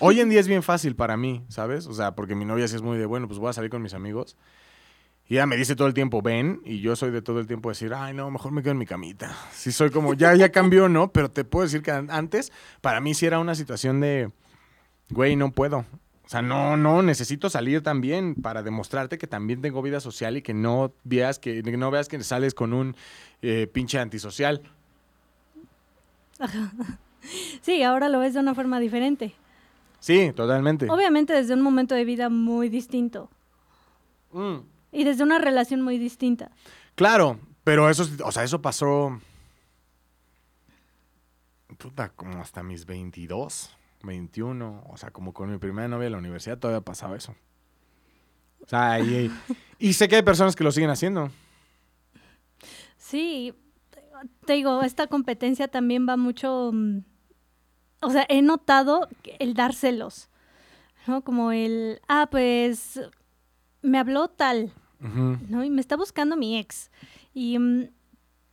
[0.00, 1.86] Hoy en día es bien fácil para mí, ¿sabes?
[1.86, 3.80] O sea, porque mi novia sí es muy de, bueno, pues voy a salir con
[3.80, 4.36] mis amigos.
[5.26, 7.70] Y ella me dice todo el tiempo, ven, y yo soy de todo el tiempo
[7.70, 9.34] decir, ay, no, mejor me quedo en mi camita.
[9.52, 11.12] Sí soy como, ya, ya cambió, ¿no?
[11.12, 14.30] Pero te puedo decir que antes, para mí sí era una situación de,
[15.08, 15.86] güey, no puedo.
[16.26, 20.42] O sea, no, no, necesito salir también para demostrarte que también tengo vida social y
[20.42, 22.94] que no veas que, no veas que sales con un
[23.42, 24.62] eh, pinche antisocial.
[27.62, 29.32] Sí, ahora lo ves de una forma diferente.
[29.98, 30.90] Sí, totalmente.
[30.90, 33.30] Obviamente desde un momento de vida muy distinto.
[34.30, 34.56] Mm.
[34.94, 36.50] Y desde una relación muy distinta.
[36.94, 39.20] Claro, pero eso, o sea, eso pasó.
[41.78, 44.84] Puta, como hasta mis 22, 21.
[44.88, 47.34] O sea, como con mi primera novia de la universidad todavía pasaba eso.
[48.62, 49.30] O sea, y,
[49.78, 51.30] y sé que hay personas que lo siguen haciendo.
[52.96, 53.52] Sí,
[54.46, 56.70] te digo, esta competencia también va mucho.
[56.72, 57.00] Mm,
[58.00, 60.30] o sea, he notado el dárselos.
[61.06, 61.22] ¿no?
[61.22, 63.00] Como el, ah, pues
[63.82, 65.64] me habló tal, ¿no?
[65.64, 66.90] Y me está buscando mi ex.
[67.34, 67.88] Y, mm,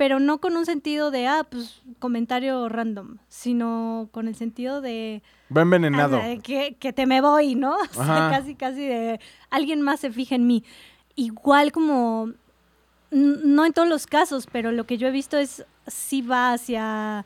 [0.02, 5.22] pero no con un sentido de, ah, pues comentario random, sino con el sentido de...
[5.56, 6.20] Va envenenado.
[6.42, 7.76] que, que, te me voy, ¿no?
[7.96, 9.20] O sea, casi, casi de,
[9.52, 10.64] alguien más se fija en mí.
[11.16, 12.32] Igual como,
[13.12, 17.26] no en todos los casos, pero lo que yo he visto es, si va hacia,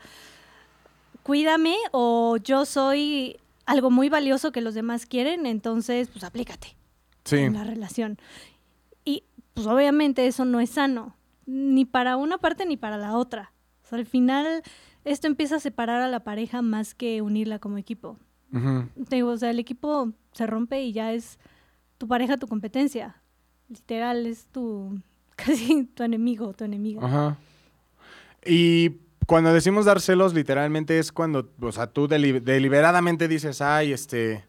[1.24, 6.76] cuídame o yo soy algo muy valioso que los demás quieren, entonces, pues aplícate
[7.24, 7.38] sí.
[7.38, 8.18] en la relación
[9.56, 11.16] pues obviamente eso no es sano,
[11.48, 13.54] ni para una parte ni para la otra.
[13.84, 14.62] O sea, al final
[15.06, 18.20] esto empieza a separar a la pareja más que unirla como equipo.
[19.10, 21.40] Te digo, o sea, el equipo se rompe y ya es
[21.98, 23.22] tu pareja tu competencia.
[23.68, 25.00] Literal, es tu
[25.36, 27.06] casi tu enemigo, tu enemiga.
[27.06, 27.38] Ajá.
[28.46, 28.92] Y
[29.26, 34.46] cuando decimos dar celos, literalmente es cuando, o sea, tú deliberadamente dices, ay, este,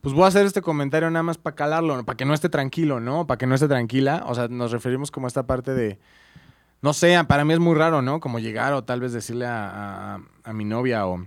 [0.00, 3.00] pues voy a hacer este comentario nada más para calarlo, para que no esté tranquilo,
[3.00, 3.26] ¿no?
[3.26, 4.24] Para que no esté tranquila.
[4.26, 5.98] O sea, nos referimos como a esta parte de,
[6.80, 8.20] no sé, para mí es muy raro, ¿no?
[8.20, 10.20] Como llegar o tal vez decirle a,
[10.52, 11.26] mi novia o...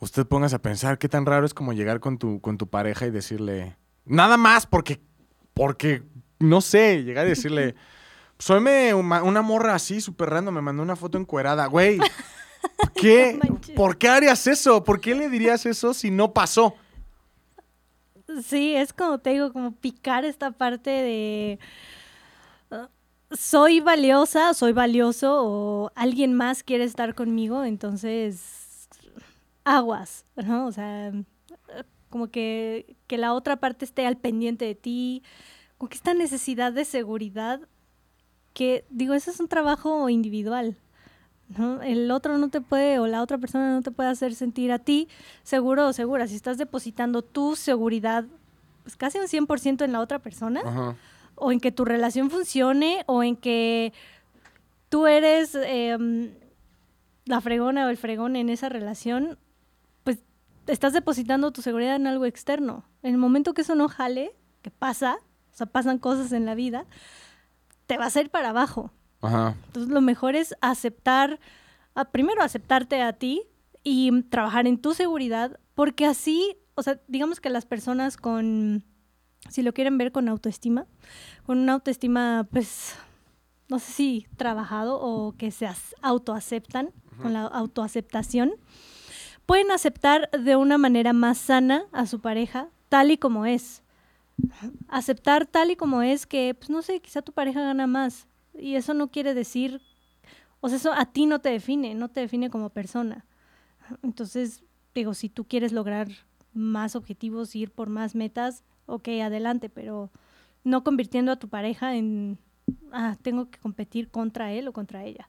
[0.00, 3.06] Usted póngase a pensar qué tan raro es como llegar con tu, con tu pareja
[3.06, 5.00] y decirle, nada más porque,
[5.54, 6.02] porque,
[6.40, 7.76] no sé, llegar y decirle,
[8.38, 8.58] soy
[8.92, 12.00] una morra así, súper random, me mandó una foto encuerada, güey.
[12.94, 13.38] ¿Qué?
[13.76, 14.82] ¿Por qué harías eso?
[14.82, 16.74] ¿Por qué le dirías eso si no pasó?
[18.44, 21.58] Sí, es como te digo, como picar esta parte de
[22.70, 22.86] uh,
[23.34, 28.88] soy valiosa, soy valioso o alguien más quiere estar conmigo, entonces
[29.64, 30.66] aguas, ¿no?
[30.66, 31.26] O sea, como
[32.10, 35.22] como que, que la otra parte esté al pendiente de ti,
[35.78, 37.60] como que esta necesidad de seguridad,
[38.54, 40.76] que digo, eso es un trabajo individual.
[41.56, 41.82] ¿No?
[41.82, 44.78] El otro no te puede, o la otra persona no te puede hacer sentir a
[44.78, 45.08] ti
[45.42, 46.26] seguro o segura.
[46.26, 48.24] Si estás depositando tu seguridad
[48.82, 50.96] pues casi un 100% en la otra persona, Ajá.
[51.34, 53.92] o en que tu relación funcione, o en que
[54.88, 56.32] tú eres em,
[57.24, 59.38] la fregona o el fregón en esa relación,
[60.04, 60.18] pues
[60.66, 62.84] estás depositando tu seguridad en algo externo.
[63.02, 65.18] En el momento que eso no jale, que pasa,
[65.52, 66.86] o sea, pasan cosas en la vida,
[67.86, 68.90] te vas a ir para abajo.
[69.22, 69.56] Ajá.
[69.68, 71.40] Entonces lo mejor es aceptar,
[71.94, 73.42] a- primero aceptarte a ti
[73.84, 78.84] y trabajar en tu seguridad, porque así, o sea, digamos que las personas con,
[79.48, 80.86] si lo quieren ver con autoestima,
[81.46, 82.94] con una autoestima, pues,
[83.68, 85.68] no sé si trabajado o que se
[86.02, 88.52] autoaceptan, con la autoaceptación,
[89.46, 93.82] pueden aceptar de una manera más sana a su pareja, tal y como es.
[94.88, 98.26] Aceptar tal y como es que, pues no sé, quizá tu pareja gana más.
[98.54, 99.80] Y eso no quiere decir,
[100.60, 103.24] o sea, eso a ti no te define, no te define como persona.
[104.02, 104.62] Entonces,
[104.94, 106.08] digo, si tú quieres lograr
[106.52, 110.10] más objetivos, ir por más metas, ok, adelante, pero
[110.64, 112.38] no convirtiendo a tu pareja en,
[112.92, 115.28] ah, tengo que competir contra él o contra ella.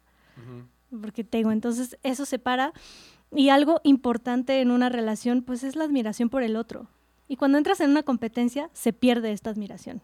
[0.90, 2.74] Porque te digo, entonces eso separa.
[3.32, 6.88] Y algo importante en una relación, pues es la admiración por el otro.
[7.28, 10.02] Y cuando entras en una competencia, se pierde esta admiración.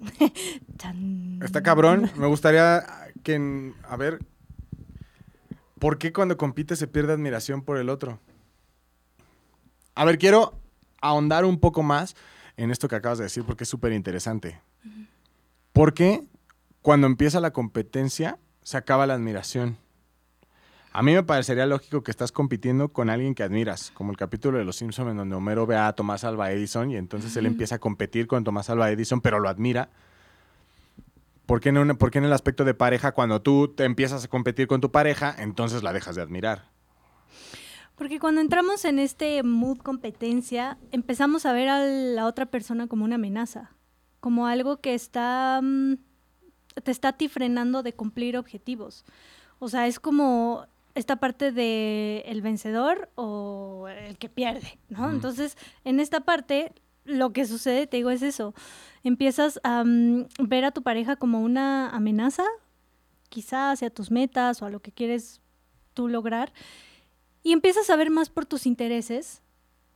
[1.42, 2.10] Está cabrón.
[2.16, 2.84] Me gustaría
[3.22, 4.20] que, a ver,
[5.78, 8.20] ¿por qué cuando compite se pierde admiración por el otro?
[9.94, 10.54] A ver, quiero
[11.00, 12.16] ahondar un poco más
[12.56, 14.60] en esto que acabas de decir porque es súper interesante.
[15.72, 16.26] ¿Por qué
[16.82, 19.76] cuando empieza la competencia se acaba la admiración?
[20.92, 24.58] A mí me parecería lógico que estás compitiendo con alguien que admiras, como el capítulo
[24.58, 27.76] de Los Simpsons en donde Homero ve a Tomás Alva Edison y entonces él empieza
[27.76, 29.88] a competir con Tomás Alva Edison, pero lo admira.
[31.46, 34.24] ¿Por qué, en un- por qué en el aspecto de pareja, cuando tú te empiezas
[34.24, 36.64] a competir con tu pareja, entonces la dejas de admirar?
[37.94, 43.04] Porque cuando entramos en este mood competencia, empezamos a ver a la otra persona como
[43.04, 43.70] una amenaza,
[44.18, 45.94] como algo que está mm,
[46.82, 49.04] te está a ti frenando de cumplir objetivos.
[49.58, 50.66] O sea, es como
[51.00, 55.10] esta parte de el vencedor o el que pierde, ¿no?
[55.10, 56.72] Entonces, en esta parte
[57.04, 58.54] lo que sucede, te digo, es eso.
[59.02, 62.44] Empiezas a mm, ver a tu pareja como una amenaza,
[63.28, 65.40] quizá hacia tus metas o a lo que quieres
[65.94, 66.52] tú lograr
[67.42, 69.42] y empiezas a ver más por tus intereses,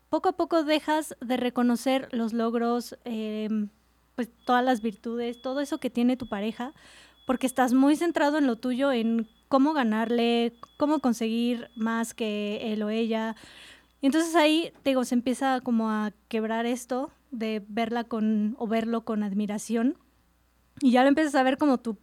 [0.08, 3.48] poco a poco dejas de reconocer los logros, eh,
[4.14, 6.72] pues todas las virtudes, todo eso que tiene tu pareja,
[7.26, 12.82] porque estás muy centrado en lo tuyo, en cómo ganarle, cómo conseguir más que él
[12.82, 13.36] o ella.
[14.02, 19.04] Entonces ahí, te digo, se empieza como a quebrar esto de verla con, o verlo
[19.04, 19.96] con admiración,
[20.80, 21.96] y ya lo empiezas a ver como tu,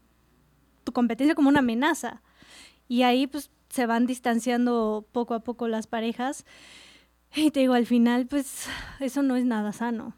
[0.85, 2.21] tu competencia como una amenaza.
[2.87, 6.45] Y ahí pues se van distanciando poco a poco las parejas.
[7.35, 8.69] Y te digo, al final pues
[9.01, 10.15] eso no es nada sano.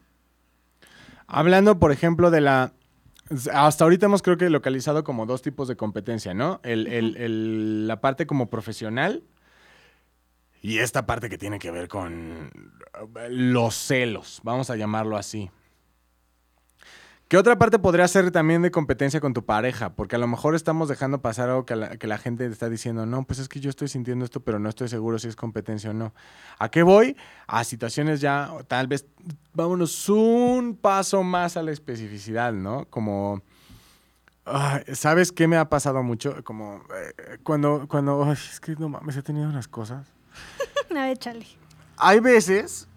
[1.25, 2.73] Hablando, por ejemplo, de la...
[3.53, 6.59] Hasta ahorita hemos creo que localizado como dos tipos de competencia, ¿no?
[6.63, 9.23] El- el- el- la parte como profesional
[10.61, 12.51] y esta parte que tiene que ver con
[13.29, 15.49] los celos, vamos a llamarlo así.
[17.33, 19.95] ¿Qué otra parte podría ser también de competencia con tu pareja?
[19.95, 23.07] Porque a lo mejor estamos dejando pasar algo que la, que la gente está diciendo,
[23.07, 25.89] no, pues es que yo estoy sintiendo esto, pero no estoy seguro si es competencia
[25.89, 26.13] o no.
[26.59, 27.17] ¿A qué voy?
[27.47, 29.07] A situaciones ya, tal vez,
[29.51, 32.85] vámonos un paso más a la especificidad, ¿no?
[32.91, 33.41] Como,
[34.93, 36.43] ¿sabes qué me ha pasado mucho?
[36.43, 40.05] Como eh, cuando, cuando, ay, es que no mames, he tenido unas cosas.
[40.95, 41.47] A ver, Charlie.
[41.97, 42.87] Hay veces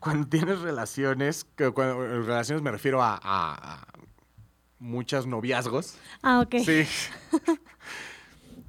[0.00, 3.86] cuando tienes relaciones, que cuando relaciones me refiero a, a- a
[4.78, 5.94] muchos noviazgos.
[6.22, 6.56] Ah, ok.
[6.64, 6.86] Sí.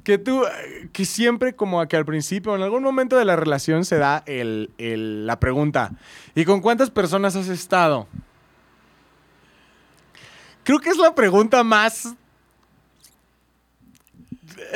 [0.04, 0.44] que tú,
[0.92, 4.72] que siempre como que al principio, en algún momento de la relación se da el,
[4.78, 5.92] el- la pregunta,
[6.36, 8.08] ¿y con cuántas personas has estado?
[10.64, 12.14] Creo que es la pregunta más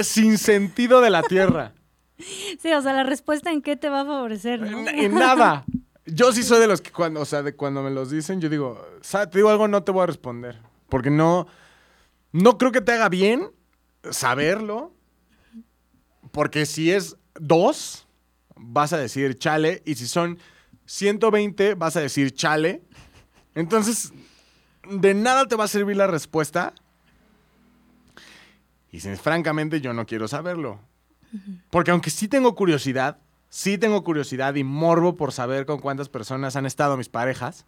[0.01, 1.73] sin sentido de la Tierra.
[2.59, 4.79] Sí, o sea, la respuesta en qué te va a favorecer, ¿no?
[4.79, 5.65] En, en nada.
[6.05, 8.47] Yo sí soy de los que cuando, o sea, de cuando me los dicen, yo
[8.49, 10.59] digo, "Sa- te digo algo, no te voy a responder.
[10.89, 11.47] Porque no,
[12.31, 13.49] no creo que te haga bien
[14.11, 14.93] saberlo.
[16.31, 18.07] Porque si es dos,
[18.55, 19.81] vas a decir chale.
[19.85, 20.37] Y si son
[20.85, 22.83] 120, vas a decir chale.
[23.55, 24.13] Entonces,
[24.89, 26.73] de nada te va a servir la respuesta.
[28.91, 30.79] Y si, francamente yo no quiero saberlo.
[31.69, 33.17] Porque aunque sí tengo curiosidad,
[33.55, 37.65] sí tengo curiosidad y morbo por saber con cuántas personas han estado mis parejas.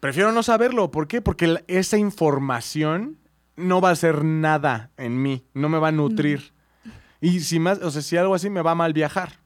[0.00, 0.90] Prefiero no saberlo.
[0.90, 1.22] ¿Por qué?
[1.22, 3.16] Porque esa información
[3.54, 6.52] no va a hacer nada en mí, no me va a nutrir.
[7.20, 9.38] Y si más, o sea, si algo así me va a mal viajar.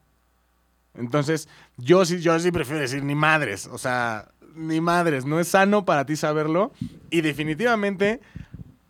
[0.94, 3.66] Entonces, yo sí, yo sí prefiero decir ni madres.
[3.66, 5.26] O sea, ni madres.
[5.26, 6.72] No es sano para ti saberlo.
[7.10, 8.22] Y definitivamente,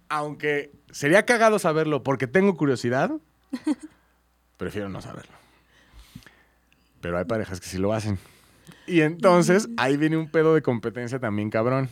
[0.09, 3.11] aunque sería cagado saberlo porque tengo curiosidad,
[4.57, 5.33] prefiero no saberlo.
[7.01, 8.19] Pero hay parejas que sí lo hacen.
[8.87, 11.88] Y entonces ahí viene un pedo de competencia también cabrón.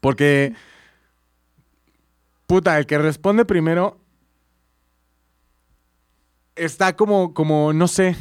[0.00, 0.54] Porque,
[2.46, 3.98] puta, el que responde primero
[6.56, 8.16] está como, como, no sé,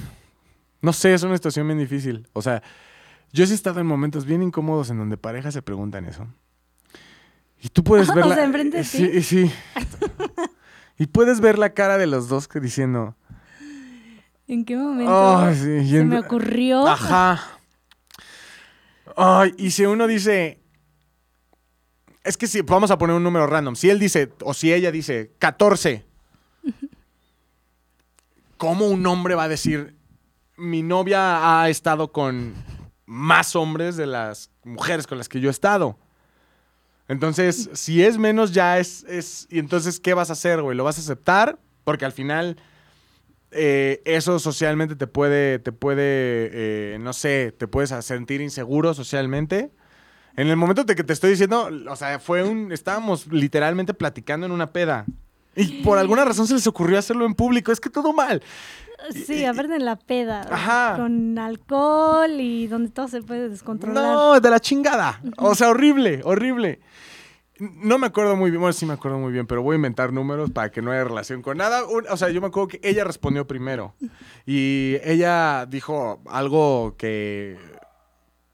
[0.81, 2.27] no sé, es una situación bien difícil.
[2.33, 2.63] O sea,
[3.31, 6.27] yo sí he estado en momentos bien incómodos en donde parejas se preguntan eso.
[7.61, 8.35] Y tú puedes O ver la...
[8.35, 9.51] sea, enfrente de sí, sí.
[10.97, 13.15] y puedes ver la cara de los dos que diciendo...
[14.47, 16.85] ¿En qué momento se en- me ocurrió?
[16.87, 17.41] Ajá.
[19.15, 20.59] Ay, y si uno dice.
[22.23, 23.75] Es que si vamos a poner un número random.
[23.75, 26.05] Si él dice, o si ella dice 14.
[28.57, 29.95] ¿Cómo un hombre va a decir,
[30.57, 32.53] mi novia ha estado con
[33.05, 35.97] más hombres de las mujeres con las que yo he estado?
[37.07, 39.47] Entonces, si es menos, ya es, es.
[39.49, 40.75] Y entonces, ¿qué vas a hacer, güey?
[40.77, 41.59] ¿Lo vas a aceptar?
[41.83, 42.57] Porque al final
[43.51, 49.71] eh, eso socialmente te puede, te puede, eh, no sé, te puedes sentir inseguro socialmente.
[50.35, 54.47] En el momento de que te estoy diciendo, o sea, fue un, estábamos literalmente platicando
[54.47, 55.05] en una peda.
[55.55, 57.71] Y por alguna razón se les ocurrió hacerlo en público.
[57.71, 58.41] Es que todo mal.
[59.11, 60.47] Sí, aparte en la peda.
[60.49, 60.95] Ajá.
[60.97, 64.03] Con alcohol y donde todo se puede descontrolar.
[64.03, 65.21] No, de la chingada.
[65.37, 66.79] O sea, horrible, horrible.
[67.59, 70.11] No me acuerdo muy bien, bueno, sí me acuerdo muy bien, pero voy a inventar
[70.11, 71.83] números para que no haya relación con nada.
[71.85, 73.93] O sea, yo me acuerdo que ella respondió primero
[74.45, 77.57] y ella dijo algo que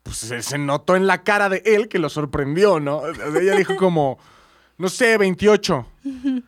[0.03, 2.97] pues, se, se notó en la cara de él que lo sorprendió, ¿no?
[2.97, 4.17] O sea, Ella dijo como,
[4.77, 5.85] no sé, 28.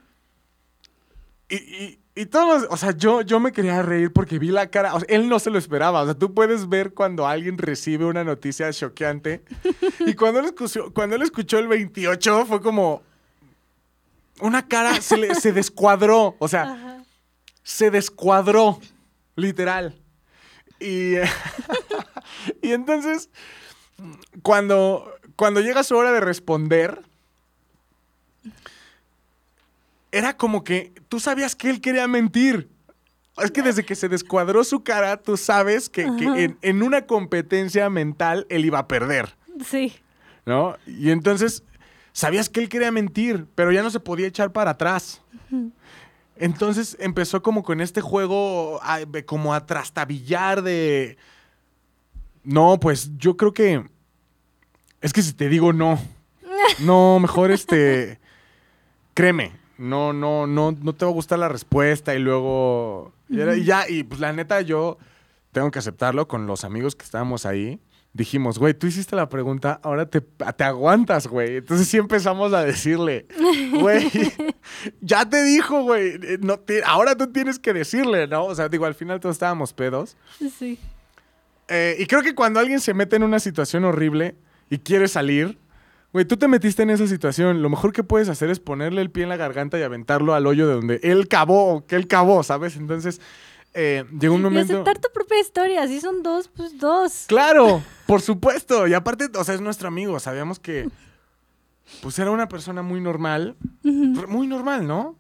[1.54, 4.68] Y, y, y todos, los- o sea, yo, yo me quería reír porque vi la
[4.70, 7.58] cara, o sea, él no se lo esperaba, o sea, tú puedes ver cuando alguien
[7.58, 9.44] recibe una noticia choqueante
[10.06, 13.02] y cuando él escuchó, cuando él escuchó el 28 fue como
[14.42, 17.04] una cara, se, le, se descuadró, o sea, Ajá.
[17.64, 18.80] se descuadró,
[19.36, 19.98] literal.
[20.80, 21.14] Y,
[22.62, 23.30] y entonces,
[24.42, 27.02] cuando, cuando llega su hora de responder,
[30.12, 32.70] era como que tú sabías que él quería mentir.
[33.38, 37.06] Es que desde que se descuadró su cara, tú sabes que, que en, en una
[37.06, 39.94] competencia mental él iba a perder, Sí.
[40.46, 40.76] ¿no?
[40.86, 41.64] Y entonces
[42.12, 45.22] sabías que él quería mentir, pero ya no se podía echar para atrás.
[46.36, 51.18] Entonces empezó como con este juego, a- de- como a trastabillar de...
[52.44, 53.88] No, pues yo creo que...
[55.00, 56.00] Es que si te digo no.
[56.80, 58.20] No, mejor este...
[59.14, 63.14] Créeme, no, no, no, no te va a gustar la respuesta y luego...
[63.30, 64.98] Y, ya, y pues la neta yo
[65.52, 67.80] tengo que aceptarlo con los amigos que estábamos ahí.
[68.14, 71.58] Dijimos, güey, tú hiciste la pregunta, ahora te, te aguantas, güey.
[71.58, 73.26] Entonces sí empezamos a decirle,
[73.80, 74.10] güey,
[75.02, 78.44] ya te dijo, güey, eh, no te- ahora tú tienes que decirle, ¿no?
[78.46, 80.18] O sea, digo, al final todos estábamos pedos.
[80.60, 80.78] Sí.
[81.70, 84.36] Eh, y creo que cuando alguien se mete en una situación horrible
[84.70, 85.58] y quiere salir,
[86.14, 87.62] güey, tú te metiste en esa situación.
[87.62, 90.46] Lo mejor que puedes hacer es ponerle el pie en la garganta y aventarlo al
[90.48, 92.76] hoyo de donde él cavó, o que él cavó, ¿sabes?
[92.78, 93.22] Entonces,
[93.74, 94.74] eh, llegó un Y momento.
[94.74, 95.88] aceptar tu propia historia.
[95.88, 97.26] Si son dos, pues dos.
[97.28, 98.88] Claro, por supuesto.
[98.88, 100.20] Y aparte, o sea, es nuestro amigo.
[100.20, 100.90] Sabíamos que,
[102.02, 103.56] pues, era una persona muy normal.
[103.84, 105.18] Muy normal, ¿no?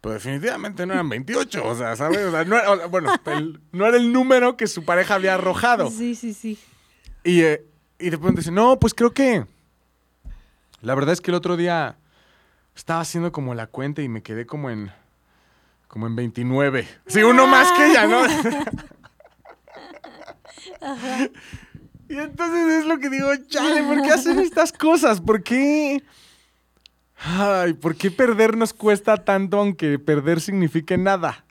[0.00, 2.18] Pero definitivamente no eran 28, o sea, ¿sabes?
[2.24, 5.90] O sea, no era- bueno, el- no era el número que su pareja había arrojado.
[5.90, 6.56] Sí, sí, sí.
[7.24, 7.64] Y, eh,
[7.98, 9.44] y de pronto dice, no, pues creo que...
[10.80, 11.96] La verdad es que el otro día
[12.74, 14.90] estaba haciendo como la cuenta y me quedé como en...
[15.88, 16.86] Como en 29.
[17.06, 18.22] Sí, uno más que ella, ¿no?
[22.08, 25.20] Y entonces es lo que digo, chale, ¿por qué hacen estas cosas?
[25.20, 26.02] ¿Por qué?
[27.18, 31.44] Ay, ¿por qué perder nos cuesta tanto aunque perder signifique nada?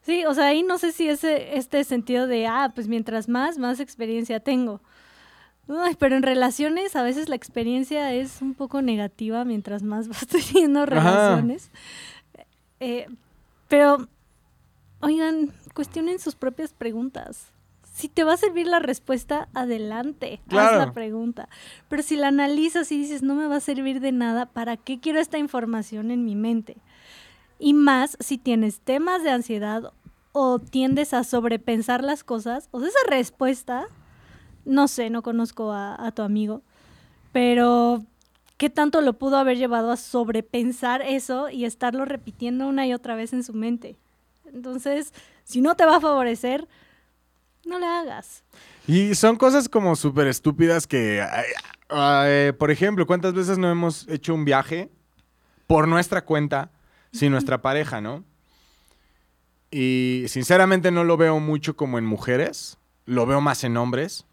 [0.00, 3.58] Sí, o sea, ahí no sé si ese este sentido de, ah, pues mientras más,
[3.58, 4.80] más experiencia tengo.
[5.68, 10.26] Ay, pero en relaciones a veces la experiencia es un poco negativa mientras más vas
[10.26, 11.70] teniendo relaciones.
[12.80, 13.06] Eh,
[13.68, 14.08] pero,
[15.00, 17.46] oigan, cuestionen sus propias preguntas.
[17.94, 20.78] Si te va a servir la respuesta, adelante, haz Claro.
[20.78, 21.48] la pregunta.
[21.88, 24.98] Pero si la analizas y dices, no me va a servir de nada, ¿para qué
[24.98, 26.78] quiero esta información en mi mente?
[27.58, 29.92] Y más si tienes temas de ansiedad
[30.32, 33.84] o tiendes a sobrepensar las cosas, o sea, esa respuesta,
[34.64, 36.62] no sé, no conozco a, a tu amigo,
[37.32, 38.02] pero
[38.56, 43.14] ¿qué tanto lo pudo haber llevado a sobrepensar eso y estarlo repitiendo una y otra
[43.14, 43.96] vez en su mente?
[44.52, 45.12] Entonces,
[45.44, 46.68] si no te va a favorecer,
[47.64, 48.42] no le hagas.
[48.86, 51.44] Y son cosas como súper estúpidas que, ay,
[51.88, 54.90] ay, por ejemplo, ¿cuántas veces no hemos hecho un viaje
[55.66, 56.70] por nuestra cuenta
[57.12, 58.24] sin nuestra pareja, no?
[59.70, 64.26] Y sinceramente no lo veo mucho como en mujeres, lo veo más en hombres.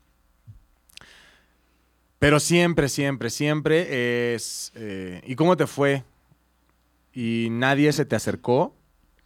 [2.19, 4.73] Pero siempre, siempre, siempre es...
[4.75, 6.03] eh, ¿Y cómo te fue?
[7.13, 8.75] Y nadie se te acercó,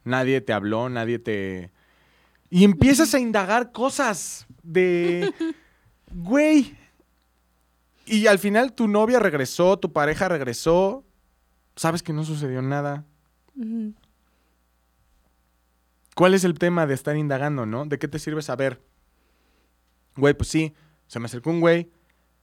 [0.04, 1.72] nadie te habló, nadie te...
[2.52, 5.34] Y empiezas a indagar cosas de...
[6.14, 6.78] Güey.
[8.06, 11.04] Y al final tu novia regresó, tu pareja regresó.
[11.76, 13.04] Sabes que no sucedió nada.
[16.16, 17.86] ¿Cuál es el tema de estar indagando, no?
[17.86, 18.80] ¿De qué te sirve saber?
[20.16, 20.76] Güey, pues sí,
[21.08, 21.89] se me acercó un güey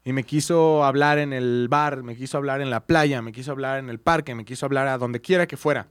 [0.05, 3.53] y me quiso hablar en el bar, me quiso hablar en la playa, me quiso
[3.53, 5.89] hablar en el parque, me quiso hablar a donde quiera que fuera.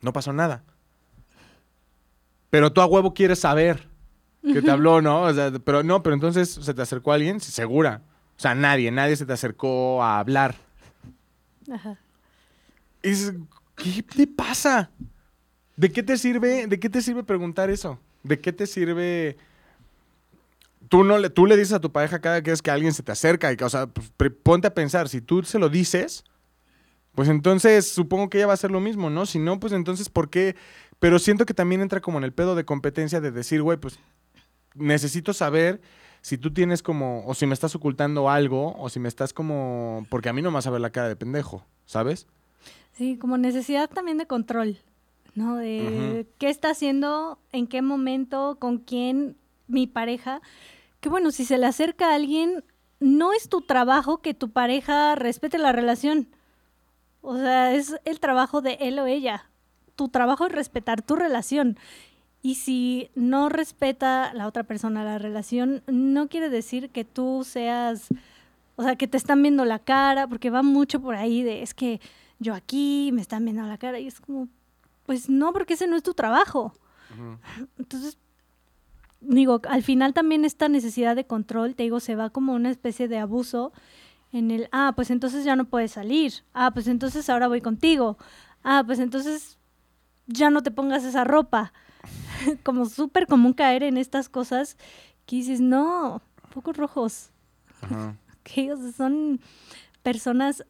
[0.00, 0.64] No pasó nada.
[2.50, 3.88] Pero tú a huevo quieres saber
[4.42, 5.22] que te habló, ¿no?
[5.22, 8.02] O sea, pero no, pero entonces se te acercó alguien, segura.
[8.36, 10.54] O sea, nadie, nadie se te acercó a hablar.
[11.70, 11.98] Ajá.
[13.02, 13.32] Es,
[13.76, 14.90] ¿Qué te pasa?
[15.76, 18.00] ¿De qué te sirve, de qué te sirve preguntar eso?
[18.22, 19.36] ¿De qué te sirve?
[20.88, 23.12] Tú no le, tú le dices a tu pareja cada vez que alguien se te
[23.12, 26.24] acerca y que, o sea, pues, ponte a pensar, si tú se lo dices,
[27.14, 29.26] pues entonces supongo que ella va a hacer lo mismo, ¿no?
[29.26, 30.54] Si no, pues entonces ¿por qué?
[31.00, 33.98] Pero siento que también entra como en el pedo de competencia de decir, güey, pues
[34.74, 35.80] necesito saber
[36.20, 40.06] si tú tienes como, o si me estás ocultando algo, o si me estás como,
[40.10, 42.26] porque a mí no me vas a ver la cara de pendejo, ¿sabes?
[42.92, 44.78] Sí, como necesidad también de control,
[45.34, 45.56] ¿no?
[45.56, 49.36] De qué está haciendo, en qué momento, con quién,
[49.68, 50.40] mi pareja.
[51.00, 52.64] Que bueno, si se le acerca a alguien,
[53.00, 56.28] no es tu trabajo que tu pareja respete la relación.
[57.20, 59.50] O sea, es el trabajo de él o ella.
[59.96, 61.78] Tu trabajo es respetar tu relación.
[62.40, 68.08] Y si no respeta la otra persona la relación, no quiere decir que tú seas,
[68.76, 71.74] o sea, que te están viendo la cara, porque va mucho por ahí de, es
[71.74, 72.00] que
[72.38, 74.48] yo aquí me están viendo la cara y es como,
[75.04, 76.72] pues no, porque ese no es tu trabajo.
[77.76, 78.18] Entonces,
[79.20, 83.08] digo, al final también esta necesidad de control, te digo, se va como una especie
[83.08, 83.72] de abuso
[84.32, 88.18] en el, ah, pues entonces ya no puedes salir, ah, pues entonces ahora voy contigo,
[88.62, 89.58] ah, pues entonces
[90.26, 91.72] ya no te pongas esa ropa.
[92.62, 94.76] como súper común caer en estas cosas
[95.26, 97.30] que dices, no, focos rojos,
[97.82, 98.16] Ajá.
[98.42, 99.40] que ellos son
[100.02, 100.64] personas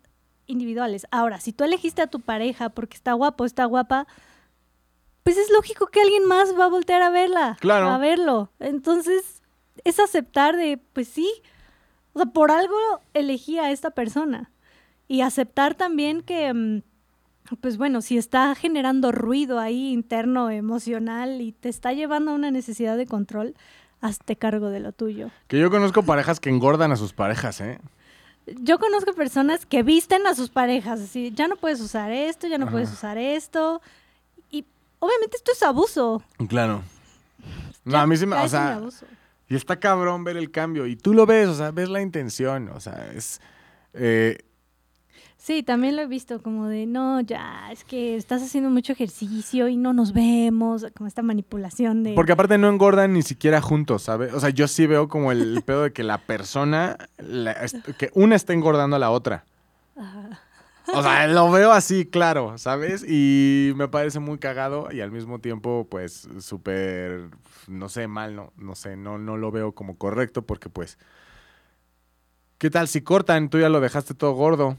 [0.47, 1.07] individuales.
[1.11, 4.07] Ahora, si tú elegiste a tu pareja porque está guapo, está guapa,
[5.29, 7.91] pues es lógico que alguien más va a voltear a verla, Claro.
[7.91, 8.51] a verlo.
[8.61, 9.43] Entonces,
[9.85, 11.31] es aceptar de, pues sí,
[12.15, 12.75] o sea, por algo
[13.13, 14.51] elegí a esta persona.
[15.07, 16.81] Y aceptar también que, mm,
[17.61, 22.51] pues bueno, si está generando ruido ahí interno, emocional, y te está llevando a una
[22.51, 23.55] necesidad de control,
[24.01, 25.31] hazte cargo de lo tuyo.
[25.47, 27.79] Que yo conozco parejas que engordan a sus parejas, ¿eh?
[28.63, 32.57] Yo conozco personas que visten a sus parejas, así, ya no puedes usar esto, ya
[32.57, 32.73] no Ajá.
[32.73, 33.83] puedes usar esto.
[35.01, 36.23] Obviamente esto es abuso.
[36.49, 36.83] Claro.
[37.85, 38.81] No, a mí sí me, o sea,
[39.49, 40.87] y está cabrón ver el cambio.
[40.87, 43.41] Y tú lo ves, o sea, ves la intención, o sea, es...
[43.95, 44.39] eh,
[45.41, 49.69] Sí, también lo he visto como de, no, ya, es que estás haciendo mucho ejercicio
[49.69, 52.13] y no nos vemos, como esta manipulación de...
[52.15, 54.35] porque aparte no engordan ni siquiera juntos, ¿sabes?
[54.35, 57.55] O sea, yo sí veo como el pedo de que la persona, la-
[57.97, 59.45] que una está engordando a la otra.
[59.97, 60.41] Ajá.
[60.95, 63.05] O sea, lo veo así, claro, ¿sabes?
[63.07, 67.31] Y me parece muy cagado y al mismo tiempo, pues, súper,
[67.67, 70.99] no sé, mal, no, no sé, no, no lo veo como correcto porque, pues,
[72.59, 73.51] ¿qué tal si cortan?
[73.51, 74.79] Tú ya lo dejaste todo gordo.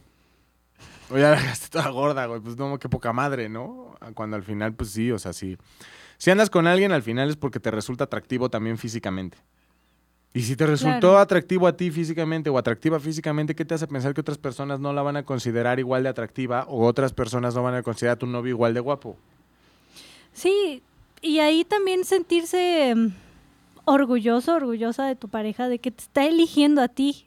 [1.11, 2.41] O ya dejaste toda gorda, güey.
[2.41, 3.95] Pues no, qué poca madre, ¿no?
[4.15, 5.57] Cuando al final, pues sí, o sea, sí.
[6.17, 9.37] Si andas con alguien, al final es porque te resulta atractivo también físicamente.
[10.33, 11.17] Y si te resultó Claro.
[11.17, 14.93] atractivo a ti físicamente o atractiva físicamente, ¿qué te hace pensar que otras personas no
[14.93, 18.19] la van a considerar igual de atractiva o otras personas no van a considerar a
[18.19, 19.17] tu novio igual de guapo?
[20.33, 20.83] Sí,
[21.21, 23.07] y ahí también sentirse mm,
[23.85, 27.25] orgulloso, orgullosa de tu pareja, de que te está eligiendo a ti.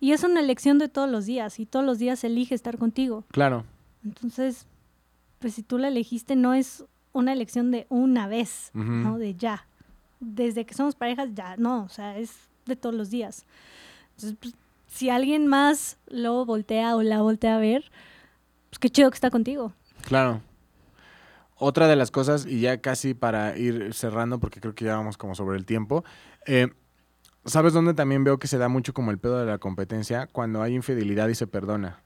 [0.00, 3.24] Y es una elección de todos los días, y todos los días elige estar contigo.
[3.30, 3.64] Claro.
[4.02, 4.66] Entonces,
[5.38, 8.70] pues si tú la elegiste, no es una elección de una vez.
[8.72, 9.18] ¿no?
[9.18, 9.66] De ya.
[10.24, 12.32] Desde que somos parejas, ya, no, o sea, es
[12.66, 13.44] de todos los días.
[14.16, 14.54] Entonces, pues,
[14.86, 17.90] si alguien más lo voltea o la voltea a ver,
[18.70, 19.72] pues qué chido que está contigo.
[20.02, 20.40] Claro.
[21.56, 25.16] otra de las cosas, y ya casi para ir cerrando, porque creo que ya vamos
[25.16, 26.04] como sobre el tiempo,
[26.46, 26.68] eh,
[27.44, 30.26] ¿sabes dónde también veo que se da mucho como el pedo de la competencia?
[30.26, 32.02] Cuando hay infidelidad y se perdona.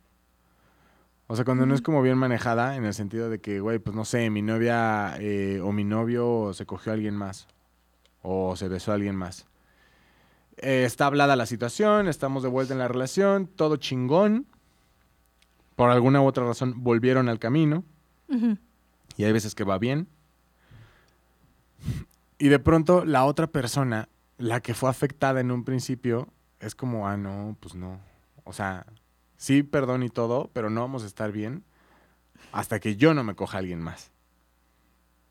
[1.27, 3.95] O sea, cuando no es como bien manejada, en el sentido de que, güey, pues
[3.95, 7.47] no sé, mi novia eh, o mi novio se cogió a alguien más,
[8.31, 9.47] o se besó a alguien más.
[10.59, 14.47] Eh, está hablada la situación, estamos de vuelta en la relación, todo chingón.
[15.77, 17.85] Por alguna u otra razón volvieron al camino.
[19.17, 20.09] Y hay veces que va bien.
[22.39, 26.29] Y de pronto la otra persona, la que fue afectada en un principio,
[26.61, 27.99] es como, ah, no, pues no.
[28.45, 28.85] O sea,
[29.39, 31.65] sí, perdón y todo, pero no vamos a estar bien
[32.53, 34.11] hasta que yo no me coja a alguien más.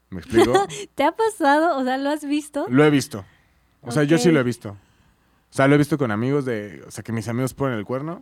[0.10, 0.54] ¿Me explico?
[0.96, 1.78] ¿Te ha pasado?
[1.78, 2.66] O sea, ¿lo has visto?
[2.70, 3.26] lo he visto.
[3.82, 4.70] O sea, yo sí lo he visto.
[4.72, 7.86] O sea, lo he visto con amigos de, o sea, que mis amigos ponen el
[7.86, 8.22] cuerno.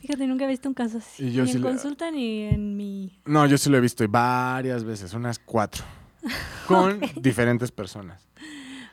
[0.00, 1.26] Fíjate, nunca he visto un caso así.
[1.28, 3.18] Y yo ni sí en le- consulta ni en mi...
[3.24, 5.84] No, yo sí lo he visto y varias veces, unas cuatro,
[6.66, 8.26] con diferentes personas.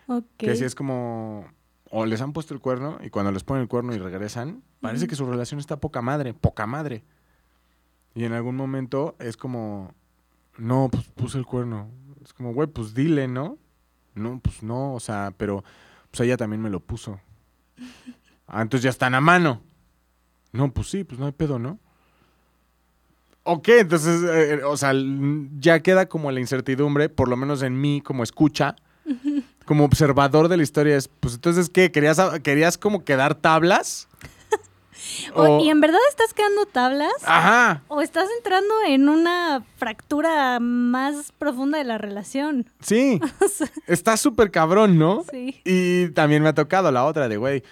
[0.08, 0.26] Ok.
[0.38, 1.48] Que sí es como.
[1.90, 5.08] O les han puesto el cuerno y cuando les ponen el cuerno y regresan, parece
[5.08, 7.04] que su relación está poca madre, poca madre.
[8.14, 9.94] Y en algún momento es como.
[10.58, 11.90] No, pues puse el cuerno.
[12.24, 13.58] Es como, güey, pues dile, ¿no?
[14.14, 15.64] No, pues no, o sea, pero
[16.10, 17.20] pues ella también me lo puso.
[18.48, 19.62] Ah, entonces ya están a mano.
[20.52, 21.80] No, pues sí, pues no hay pedo, ¿no?
[23.44, 24.94] Ok, entonces, eh, o sea,
[25.60, 28.76] ya queda como la incertidumbre, por lo menos en mí como escucha,
[29.66, 31.92] como observador de la historia, es, pues entonces, ¿qué?
[31.92, 34.08] ¿Querías, querías como quedar tablas?
[35.34, 37.12] O- ¿Y en verdad estás quedando tablas?
[37.26, 42.70] Ajá, ¿O estás entrando en una fractura más profunda de la relación?
[42.80, 43.20] sí,
[43.88, 45.24] está súper cabrón, ¿no?
[45.32, 45.62] Sí.
[45.66, 47.64] Y también me ha tocado la otra de, güey,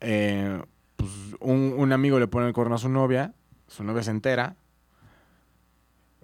[0.00, 0.62] eh,
[0.96, 3.32] pues un, un amigo le pone el cuerno a su novia,
[3.68, 4.56] su novia se entera.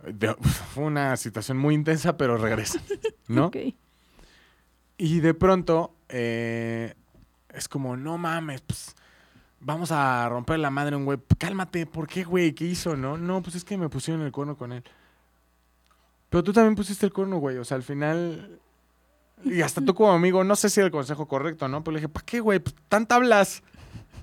[0.06, 0.34] De-
[0.74, 2.80] fue una situación muy intensa, pero regresa,
[3.28, 3.46] ¿no?
[3.46, 3.56] Ok.
[4.98, 6.94] Y de pronto eh,
[7.52, 8.94] es como, no mames, pues
[9.64, 11.18] vamos a romper la madre a un güey.
[11.38, 12.52] Cálmate, ¿por qué, güey?
[12.52, 13.16] ¿Qué hizo, no?
[13.16, 14.82] No, pues es que me pusieron el cuerno con él.
[16.28, 17.58] Pero tú también pusiste el cuerno, güey.
[17.58, 18.58] O sea, al final...
[19.44, 21.82] Y hasta tú como amigo, no sé si era el consejo correcto, ¿no?
[21.82, 22.60] Pero le dije, ¿para qué, güey?
[22.60, 23.62] Pues tanta hablas.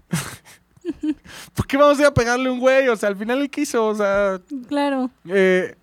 [1.54, 2.88] ¿Por qué vamos a ir a pegarle a un güey?
[2.88, 4.40] O sea, al final él quiso, o sea...
[4.68, 5.12] Claro.
[5.26, 5.76] Eh,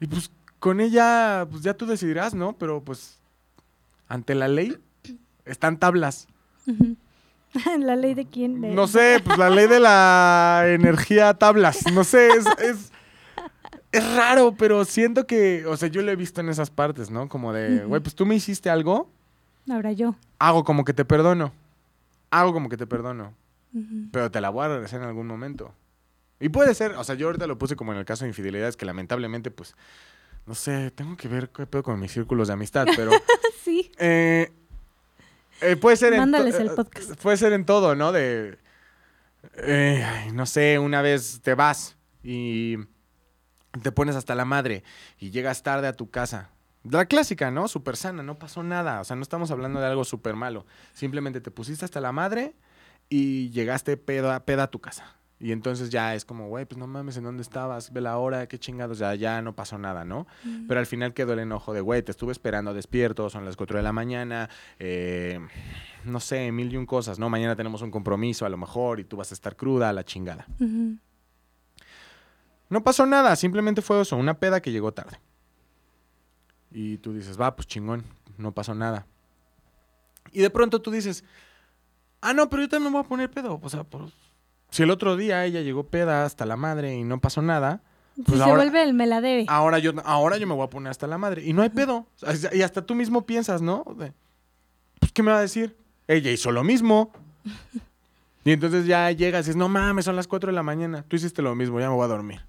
[0.00, 2.56] y pues con ella, pues ya tú decidirás, ¿no?
[2.56, 3.18] Pero pues
[4.08, 4.78] ante la ley
[5.44, 6.28] están tablas.
[6.66, 6.96] Ujú.
[7.78, 8.60] ¿La ley de quién?
[8.60, 11.84] De- No sé, pues la ley de la energía tablas.
[11.92, 12.92] No sé, es, es,
[13.92, 17.28] es raro, pero siento que, o sea, yo lo he visto en esas partes, ¿no?
[17.28, 19.08] Como de, güey, pues tú me hiciste algo,
[19.70, 20.16] Ahora yo.
[20.38, 21.52] hago como que te perdono.
[22.30, 23.32] Hago como que te perdono.
[24.12, 25.74] Pero te la voy a regresar en algún momento.
[26.38, 28.76] Y puede ser, o sea, yo ahorita lo puse como en el caso de infidelidades,
[28.76, 29.74] que lamentablemente, pues,
[30.46, 33.10] no sé, tengo que ver qué pedo con mis círculos de amistad, pero
[33.64, 33.90] Sí.
[33.98, 34.52] eh,
[35.60, 37.14] eh, puede ser en Mándales el eh, podcast.
[37.20, 38.12] Puede ser en todo, ¿no?
[38.12, 38.58] De,
[39.56, 42.78] eh, no sé, una vez te vas y
[43.82, 44.84] te pones hasta la madre
[45.18, 46.50] y llegas tarde a tu casa.
[46.84, 47.66] La clásica, ¿no?
[47.66, 49.00] Súper sana, no pasó nada.
[49.00, 50.66] O sea, no estamos hablando de algo súper malo.
[50.92, 52.54] Simplemente te pusiste hasta la madre
[53.08, 55.16] y llegaste peda, peda a tu casa.
[55.40, 57.92] Y entonces ya es como, güey, pues no mames, ¿en dónde estabas?
[57.92, 60.26] Ve la hora, qué chingados, ya, ya no pasó nada, ¿no?
[60.68, 63.76] Pero al final quedó el enojo de, güey, te estuve esperando despierto, son las 4
[63.78, 65.40] de la mañana, eh,
[66.04, 67.28] no sé, mil y un cosas, ¿no?
[67.28, 70.04] Mañana tenemos un compromiso a lo mejor y tú vas a estar cruda a la
[70.04, 70.46] chingada.
[72.70, 75.18] No pasó nada, simplemente fue eso, una peda que llegó tarde.
[76.70, 78.04] Y tú dices, va, pues chingón,
[78.38, 79.06] no pasó nada.
[80.32, 81.24] Y de pronto tú dices,
[82.20, 83.60] ah, no, pero yo también me voy a poner pedo.
[83.62, 84.12] O sea, pues,
[84.74, 87.80] si el otro día ella llegó peda hasta la madre y no pasó nada,
[88.16, 89.44] Pues si se vuelve el me la debe.
[89.48, 91.42] ahora yo, ahora yo me voy a poner hasta la madre.
[91.44, 92.06] Y no hay pedo.
[92.52, 93.84] Y hasta tú mismo piensas, ¿no?
[93.98, 94.12] De,
[95.00, 95.76] pues, ¿qué me va a decir?
[96.08, 97.12] Ella hizo lo mismo.
[98.46, 101.02] Y entonces ya llegas y dices, no mames, son las 4 de la mañana.
[101.08, 102.42] Tú hiciste lo mismo, ya me voy a dormir.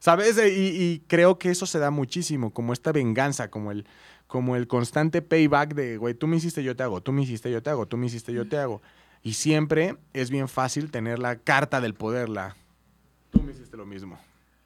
[0.00, 0.36] ¿Sabes?
[0.36, 3.86] E- Y, y creo que eso se da muchísimo, como esta venganza, como el,
[4.26, 7.52] como el constante payback de, güey, tú me hiciste, yo te hago, tú me hiciste,
[7.52, 8.82] yo te hago, tú me hiciste, yo te hago.
[9.22, 12.56] Y siempre es bien fácil tener la carta del poder, la,
[13.30, 14.18] tú me hiciste lo mismo.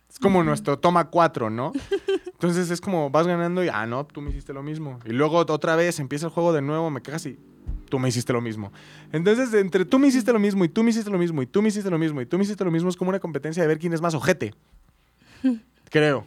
[0.08, 1.72] Es como nuestro toma cuatro, ¿no?
[2.26, 4.98] Entonces es como vas ganando y, ah, no, tú me hiciste lo mismo.
[5.06, 7.38] Y luego otra vez empieza el juego de nuevo, me cagas y
[7.88, 8.72] tú me hiciste lo mismo.
[9.12, 11.62] Entonces, entre tú me hiciste lo mismo y tú me hiciste lo mismo y tú
[11.62, 13.68] me hiciste lo mismo y tú me hiciste lo mismo, es como una competencia de
[13.68, 14.54] ver quién es más ojete.
[15.90, 16.26] Creo.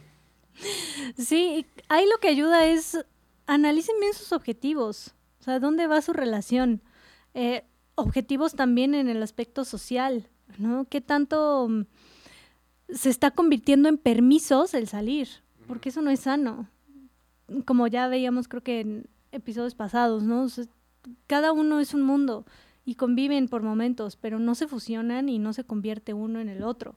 [1.18, 3.04] Sí, ahí lo que ayuda es
[3.46, 5.14] analicen bien sus objetivos.
[5.40, 6.82] O sea, ¿dónde va su relación?
[7.34, 7.64] Eh,
[7.96, 10.28] objetivos también en el aspecto social,
[10.58, 10.86] ¿no?
[10.88, 11.82] ¿Qué tanto mm,
[12.88, 15.28] se está convirtiendo en permisos el salir,
[15.66, 16.68] porque eso no es sano.
[17.64, 20.46] Como ya veíamos creo que en episodios pasados, ¿no?
[21.26, 22.46] cada uno es un mundo
[22.84, 26.62] y conviven por momentos, pero no se fusionan y no se convierte uno en el
[26.62, 26.96] otro.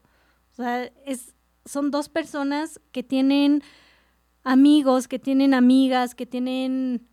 [0.52, 1.34] O sea, es,
[1.64, 3.62] son dos personas que tienen
[4.44, 7.08] amigos, que tienen amigas, que tienen,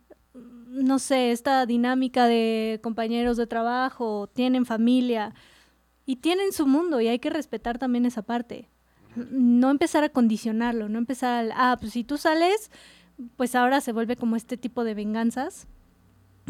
[0.68, 5.34] no sé, esta dinámica de compañeros de trabajo, tienen familia
[6.04, 8.68] y tienen su mundo y hay que respetar también esa parte.
[9.14, 12.70] No empezar a condicionarlo, no empezar a, ah, pues si tú sales,
[13.36, 15.66] pues ahora se vuelve como este tipo de venganzas.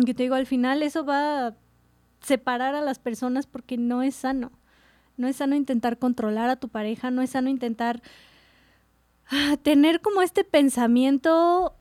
[0.05, 1.57] Que te digo, al final eso va a
[2.21, 4.53] separar a las personas porque no es sano.
[5.17, 8.03] No es sano intentar controlar a tu pareja, no es sano intentar
[9.31, 11.78] ah, tener como este pensamiento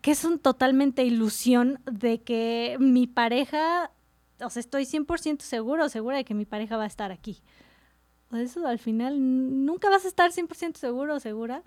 [0.00, 3.90] que es un totalmente ilusión de que mi pareja,
[4.40, 7.42] o sea, estoy 100% seguro segura de que mi pareja va a estar aquí.
[8.32, 11.62] Eso al final nunca vas a estar 100% seguro o segura.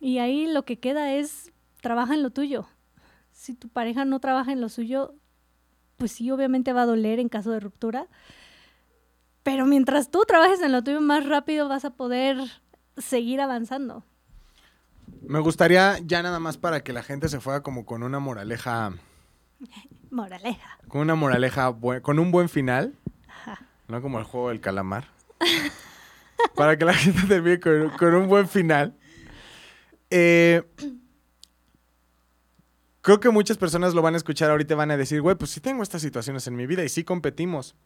[0.00, 1.52] Y ahí lo que queda es
[1.82, 2.66] trabaja en lo tuyo.
[3.32, 5.14] Si tu pareja no trabaja en lo suyo,
[5.96, 8.08] pues sí, obviamente va a doler en caso de ruptura.
[9.42, 12.38] Pero mientras tú trabajes en lo tuyo, más rápido vas a poder
[12.96, 14.04] seguir avanzando.
[15.22, 18.92] Me gustaría ya nada más para que la gente se fuera como con una moraleja.
[20.10, 20.78] Moraleja.
[20.88, 22.94] Con una moraleja, con un buen final.
[23.86, 25.08] No como el juego del calamar.
[26.56, 28.96] para que la gente termine con, con un buen final.
[30.10, 30.62] Eh,
[33.02, 35.50] creo que muchas personas lo van a escuchar ahorita y van a decir, güey, pues
[35.50, 37.76] sí tengo estas situaciones en mi vida y sí competimos.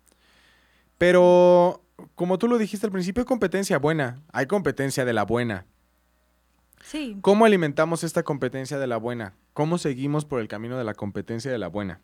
[0.98, 4.22] Pero, como tú lo dijiste al principio, hay competencia buena.
[4.32, 5.66] Hay competencia de la buena.
[6.84, 7.16] Sí.
[7.22, 9.34] ¿Cómo alimentamos esta competencia de la buena?
[9.54, 12.00] ¿Cómo seguimos por el camino de la competencia de la buena?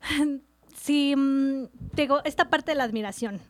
[0.76, 1.14] Sí,
[1.96, 3.40] tengo mm, esta parte de la admiración.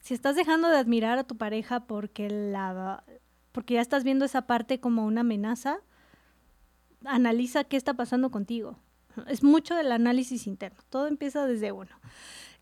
[0.00, 3.02] Si estás dejando de admirar a tu pareja porque la
[3.50, 5.78] porque ya estás viendo esa parte como una amenaza,
[7.04, 8.78] analiza qué está pasando contigo.
[9.26, 10.78] Es mucho del análisis interno.
[10.88, 11.90] Todo empieza desde uno.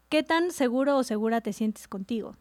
[0.09, 2.37] ¿Qué tan seguro o segura te sientes contigo?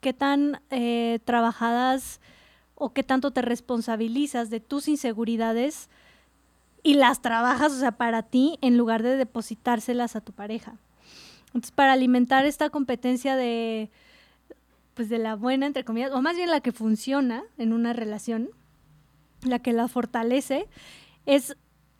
[0.00, 2.20] ¿Qué tan eh, trabajadas
[2.80, 5.90] o qué tanto te responsabilizas de tus inseguridades
[6.82, 10.78] y las trabajas, o sea, para ti, en lugar de depositárselas a tu pareja?
[11.48, 13.90] Entonces, para alimentar esta competencia de,
[14.94, 18.48] pues, de la buena, entre comillas, o más bien la que funciona en una relación,
[19.42, 20.66] la que la fortalece,
[21.26, 21.58] es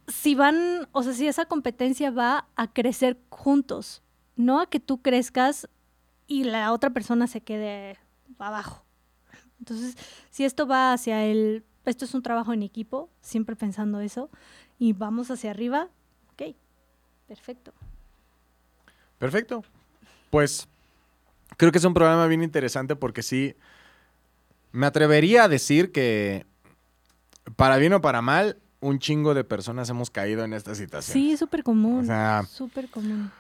[0.08, 4.02] si van, o sea, si esa competencia va a crecer juntos,
[4.36, 5.68] no a que tú crezcas
[6.26, 7.98] y la otra persona se quede
[8.38, 8.82] abajo.
[9.61, 9.96] Entonces,
[10.30, 14.30] si esto va hacia el, esto es un trabajo en equipo, siempre pensando eso,
[14.78, 15.88] y vamos hacia arriba,
[16.32, 16.56] ok,
[17.28, 17.72] perfecto.
[19.18, 19.62] Perfecto.
[20.30, 20.66] Pues
[21.56, 23.54] creo que es un programa bien interesante porque sí,
[24.72, 26.46] me atrevería a decir que
[27.56, 31.12] para bien o para mal, un chingo de personas hemos caído en esta situación.
[31.12, 32.00] Sí, es súper común.
[32.00, 33.30] O sea, súper común.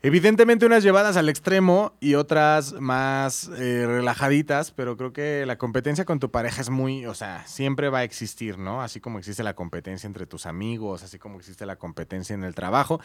[0.00, 6.04] Evidentemente unas llevadas al extremo y otras más eh, relajaditas, pero creo que la competencia
[6.04, 8.80] con tu pareja es muy, o sea, siempre va a existir, ¿no?
[8.80, 12.54] Así como existe la competencia entre tus amigos, así como existe la competencia en el
[12.54, 13.00] trabajo.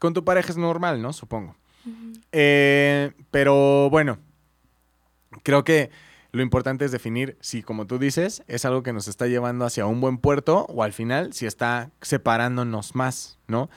[0.00, 1.12] Con tu pareja es normal, ¿no?
[1.12, 1.54] Supongo.
[2.32, 4.18] Eh, pero bueno,
[5.44, 5.90] creo que
[6.32, 9.86] lo importante es definir si, como tú dices, es algo que nos está llevando hacia
[9.86, 13.68] un buen puerto o al final si está separándonos más, ¿no?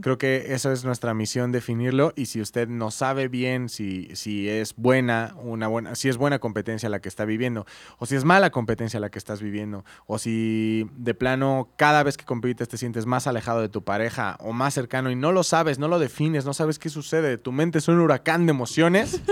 [0.00, 4.48] Creo que eso es nuestra misión definirlo y si usted no sabe bien si, si
[4.48, 7.66] es buena, una buena, si es buena competencia la que está viviendo
[7.98, 12.16] o si es mala competencia la que estás viviendo o si de plano cada vez
[12.16, 15.44] que compites te sientes más alejado de tu pareja o más cercano y no lo
[15.44, 19.20] sabes, no lo defines, no sabes qué sucede, tu mente es un huracán de emociones.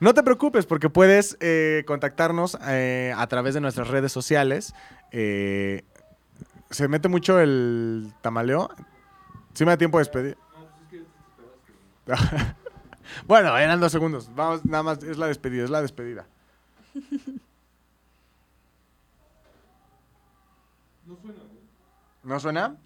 [0.00, 4.72] No te preocupes porque puedes eh, contactarnos eh, a través de nuestras redes sociales.
[5.10, 5.82] Eh,
[6.70, 8.70] se mete mucho el tamaleo.
[9.58, 10.38] Sí me da tiempo de despedir.
[13.26, 14.32] bueno, eran dos segundos.
[14.32, 16.28] Vamos, nada más, es la despedida, es la despedida.
[21.04, 21.40] ¿No suena?
[22.22, 22.76] ¿No suena?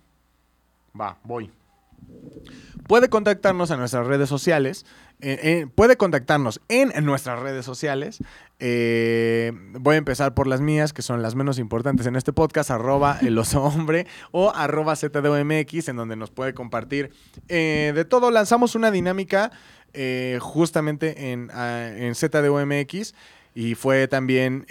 [0.99, 1.53] Va, voy.
[2.87, 4.85] Puede contactarnos a nuestras redes sociales.
[5.21, 8.19] Eh, eh, puede contactarnos en, nuestras redes sociales.
[8.59, 12.73] Eh, voy a empezar por las mías, que son las menos importantes en este podcast,
[12.73, 17.13] arroba el oso hombre o arroba ZDOMX, en donde nos puede compartir
[17.47, 18.33] de todo.
[18.33, 19.53] Lanzamos una dinámica
[20.41, 23.15] justamente en, en ZDOMX.
[23.55, 24.67] Y fue también,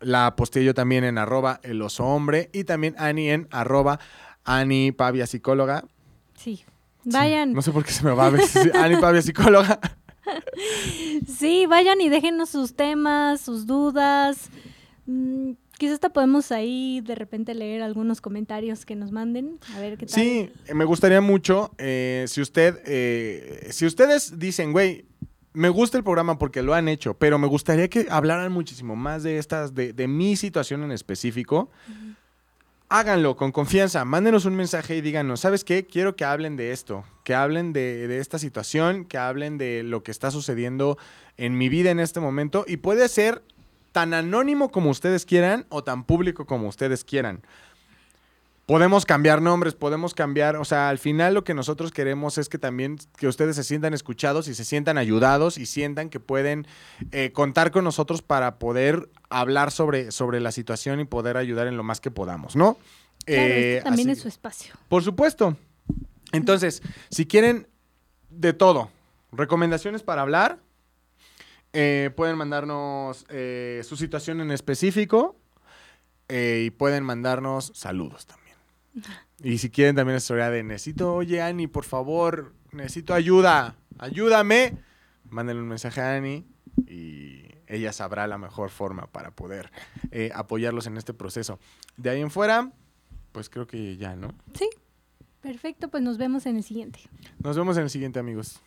[0.00, 3.98] la posteé yo también en arroba el oso hombre y también Ani en arroba
[4.44, 5.84] Ani Pavia Psicóloga.
[6.42, 6.64] Sí.
[7.04, 7.52] Vayan.
[7.52, 8.42] no sé por qué se me va a ver.
[8.74, 9.80] Ani Pavia, psicóloga.
[11.26, 14.50] sí, vayan y déjenos sus temas, sus dudas.
[15.06, 19.58] Mm, quizás hasta podemos ahí de repente leer algunos comentarios que nos manden.
[19.74, 20.14] A ver qué tal.
[20.14, 21.72] Sí, me gustaría mucho.
[21.78, 25.06] eh, si usted, eh, si ustedes dicen, güey,
[25.54, 29.22] me gusta el programa porque lo han hecho, pero me gustaría que hablaran muchísimo más
[29.22, 31.70] de estas, de, de mi situación en específico.
[32.94, 35.86] Háganlo con confianza, mándenos un mensaje y díganos, ¿sabes qué?
[35.86, 40.02] Quiero que hablen de esto, que hablen de, de esta situación, que hablen de lo
[40.02, 40.98] que está sucediendo
[41.38, 43.40] en mi vida en este momento y puede ser
[43.92, 47.40] tan anónimo como ustedes quieran o tan público como ustedes quieran.
[48.66, 52.58] Podemos cambiar nombres, podemos cambiar, o sea, al final lo que nosotros queremos es que
[52.58, 56.66] también que ustedes se sientan escuchados y se sientan ayudados y sientan que pueden
[57.10, 61.76] eh, contar con nosotros para poder hablar sobre, sobre la situación y poder ayudar en
[61.76, 62.78] lo más que podamos, ¿no?
[63.24, 64.74] Claro, Eh, este también así- es su espacio.
[64.88, 65.56] por supuesto.
[66.30, 67.66] Entonces, si quieren
[68.30, 68.90] de todo,
[69.32, 70.58] recomendaciones para hablar,
[71.72, 75.36] eh, pueden mandarnos eh, su situación en específico
[76.28, 78.41] eh, y pueden mandarnos saludos también.
[79.44, 84.78] Y si quieren también la historia de necesito, oye Ani, por favor, necesito ayuda, ayúdame,
[85.28, 86.46] mándenle un mensaje a Ani
[86.86, 89.72] y ella sabrá la mejor forma para poder
[90.12, 91.58] eh, apoyarlos en este proceso.
[91.96, 92.70] De ahí en fuera,
[93.32, 94.28] pues creo que ya, ¿no?
[94.54, 94.68] Sí.
[95.42, 97.00] Perfecto, pues nos vemos en el siguiente.
[97.42, 98.60] Nos vemos en el siguiente, amigos.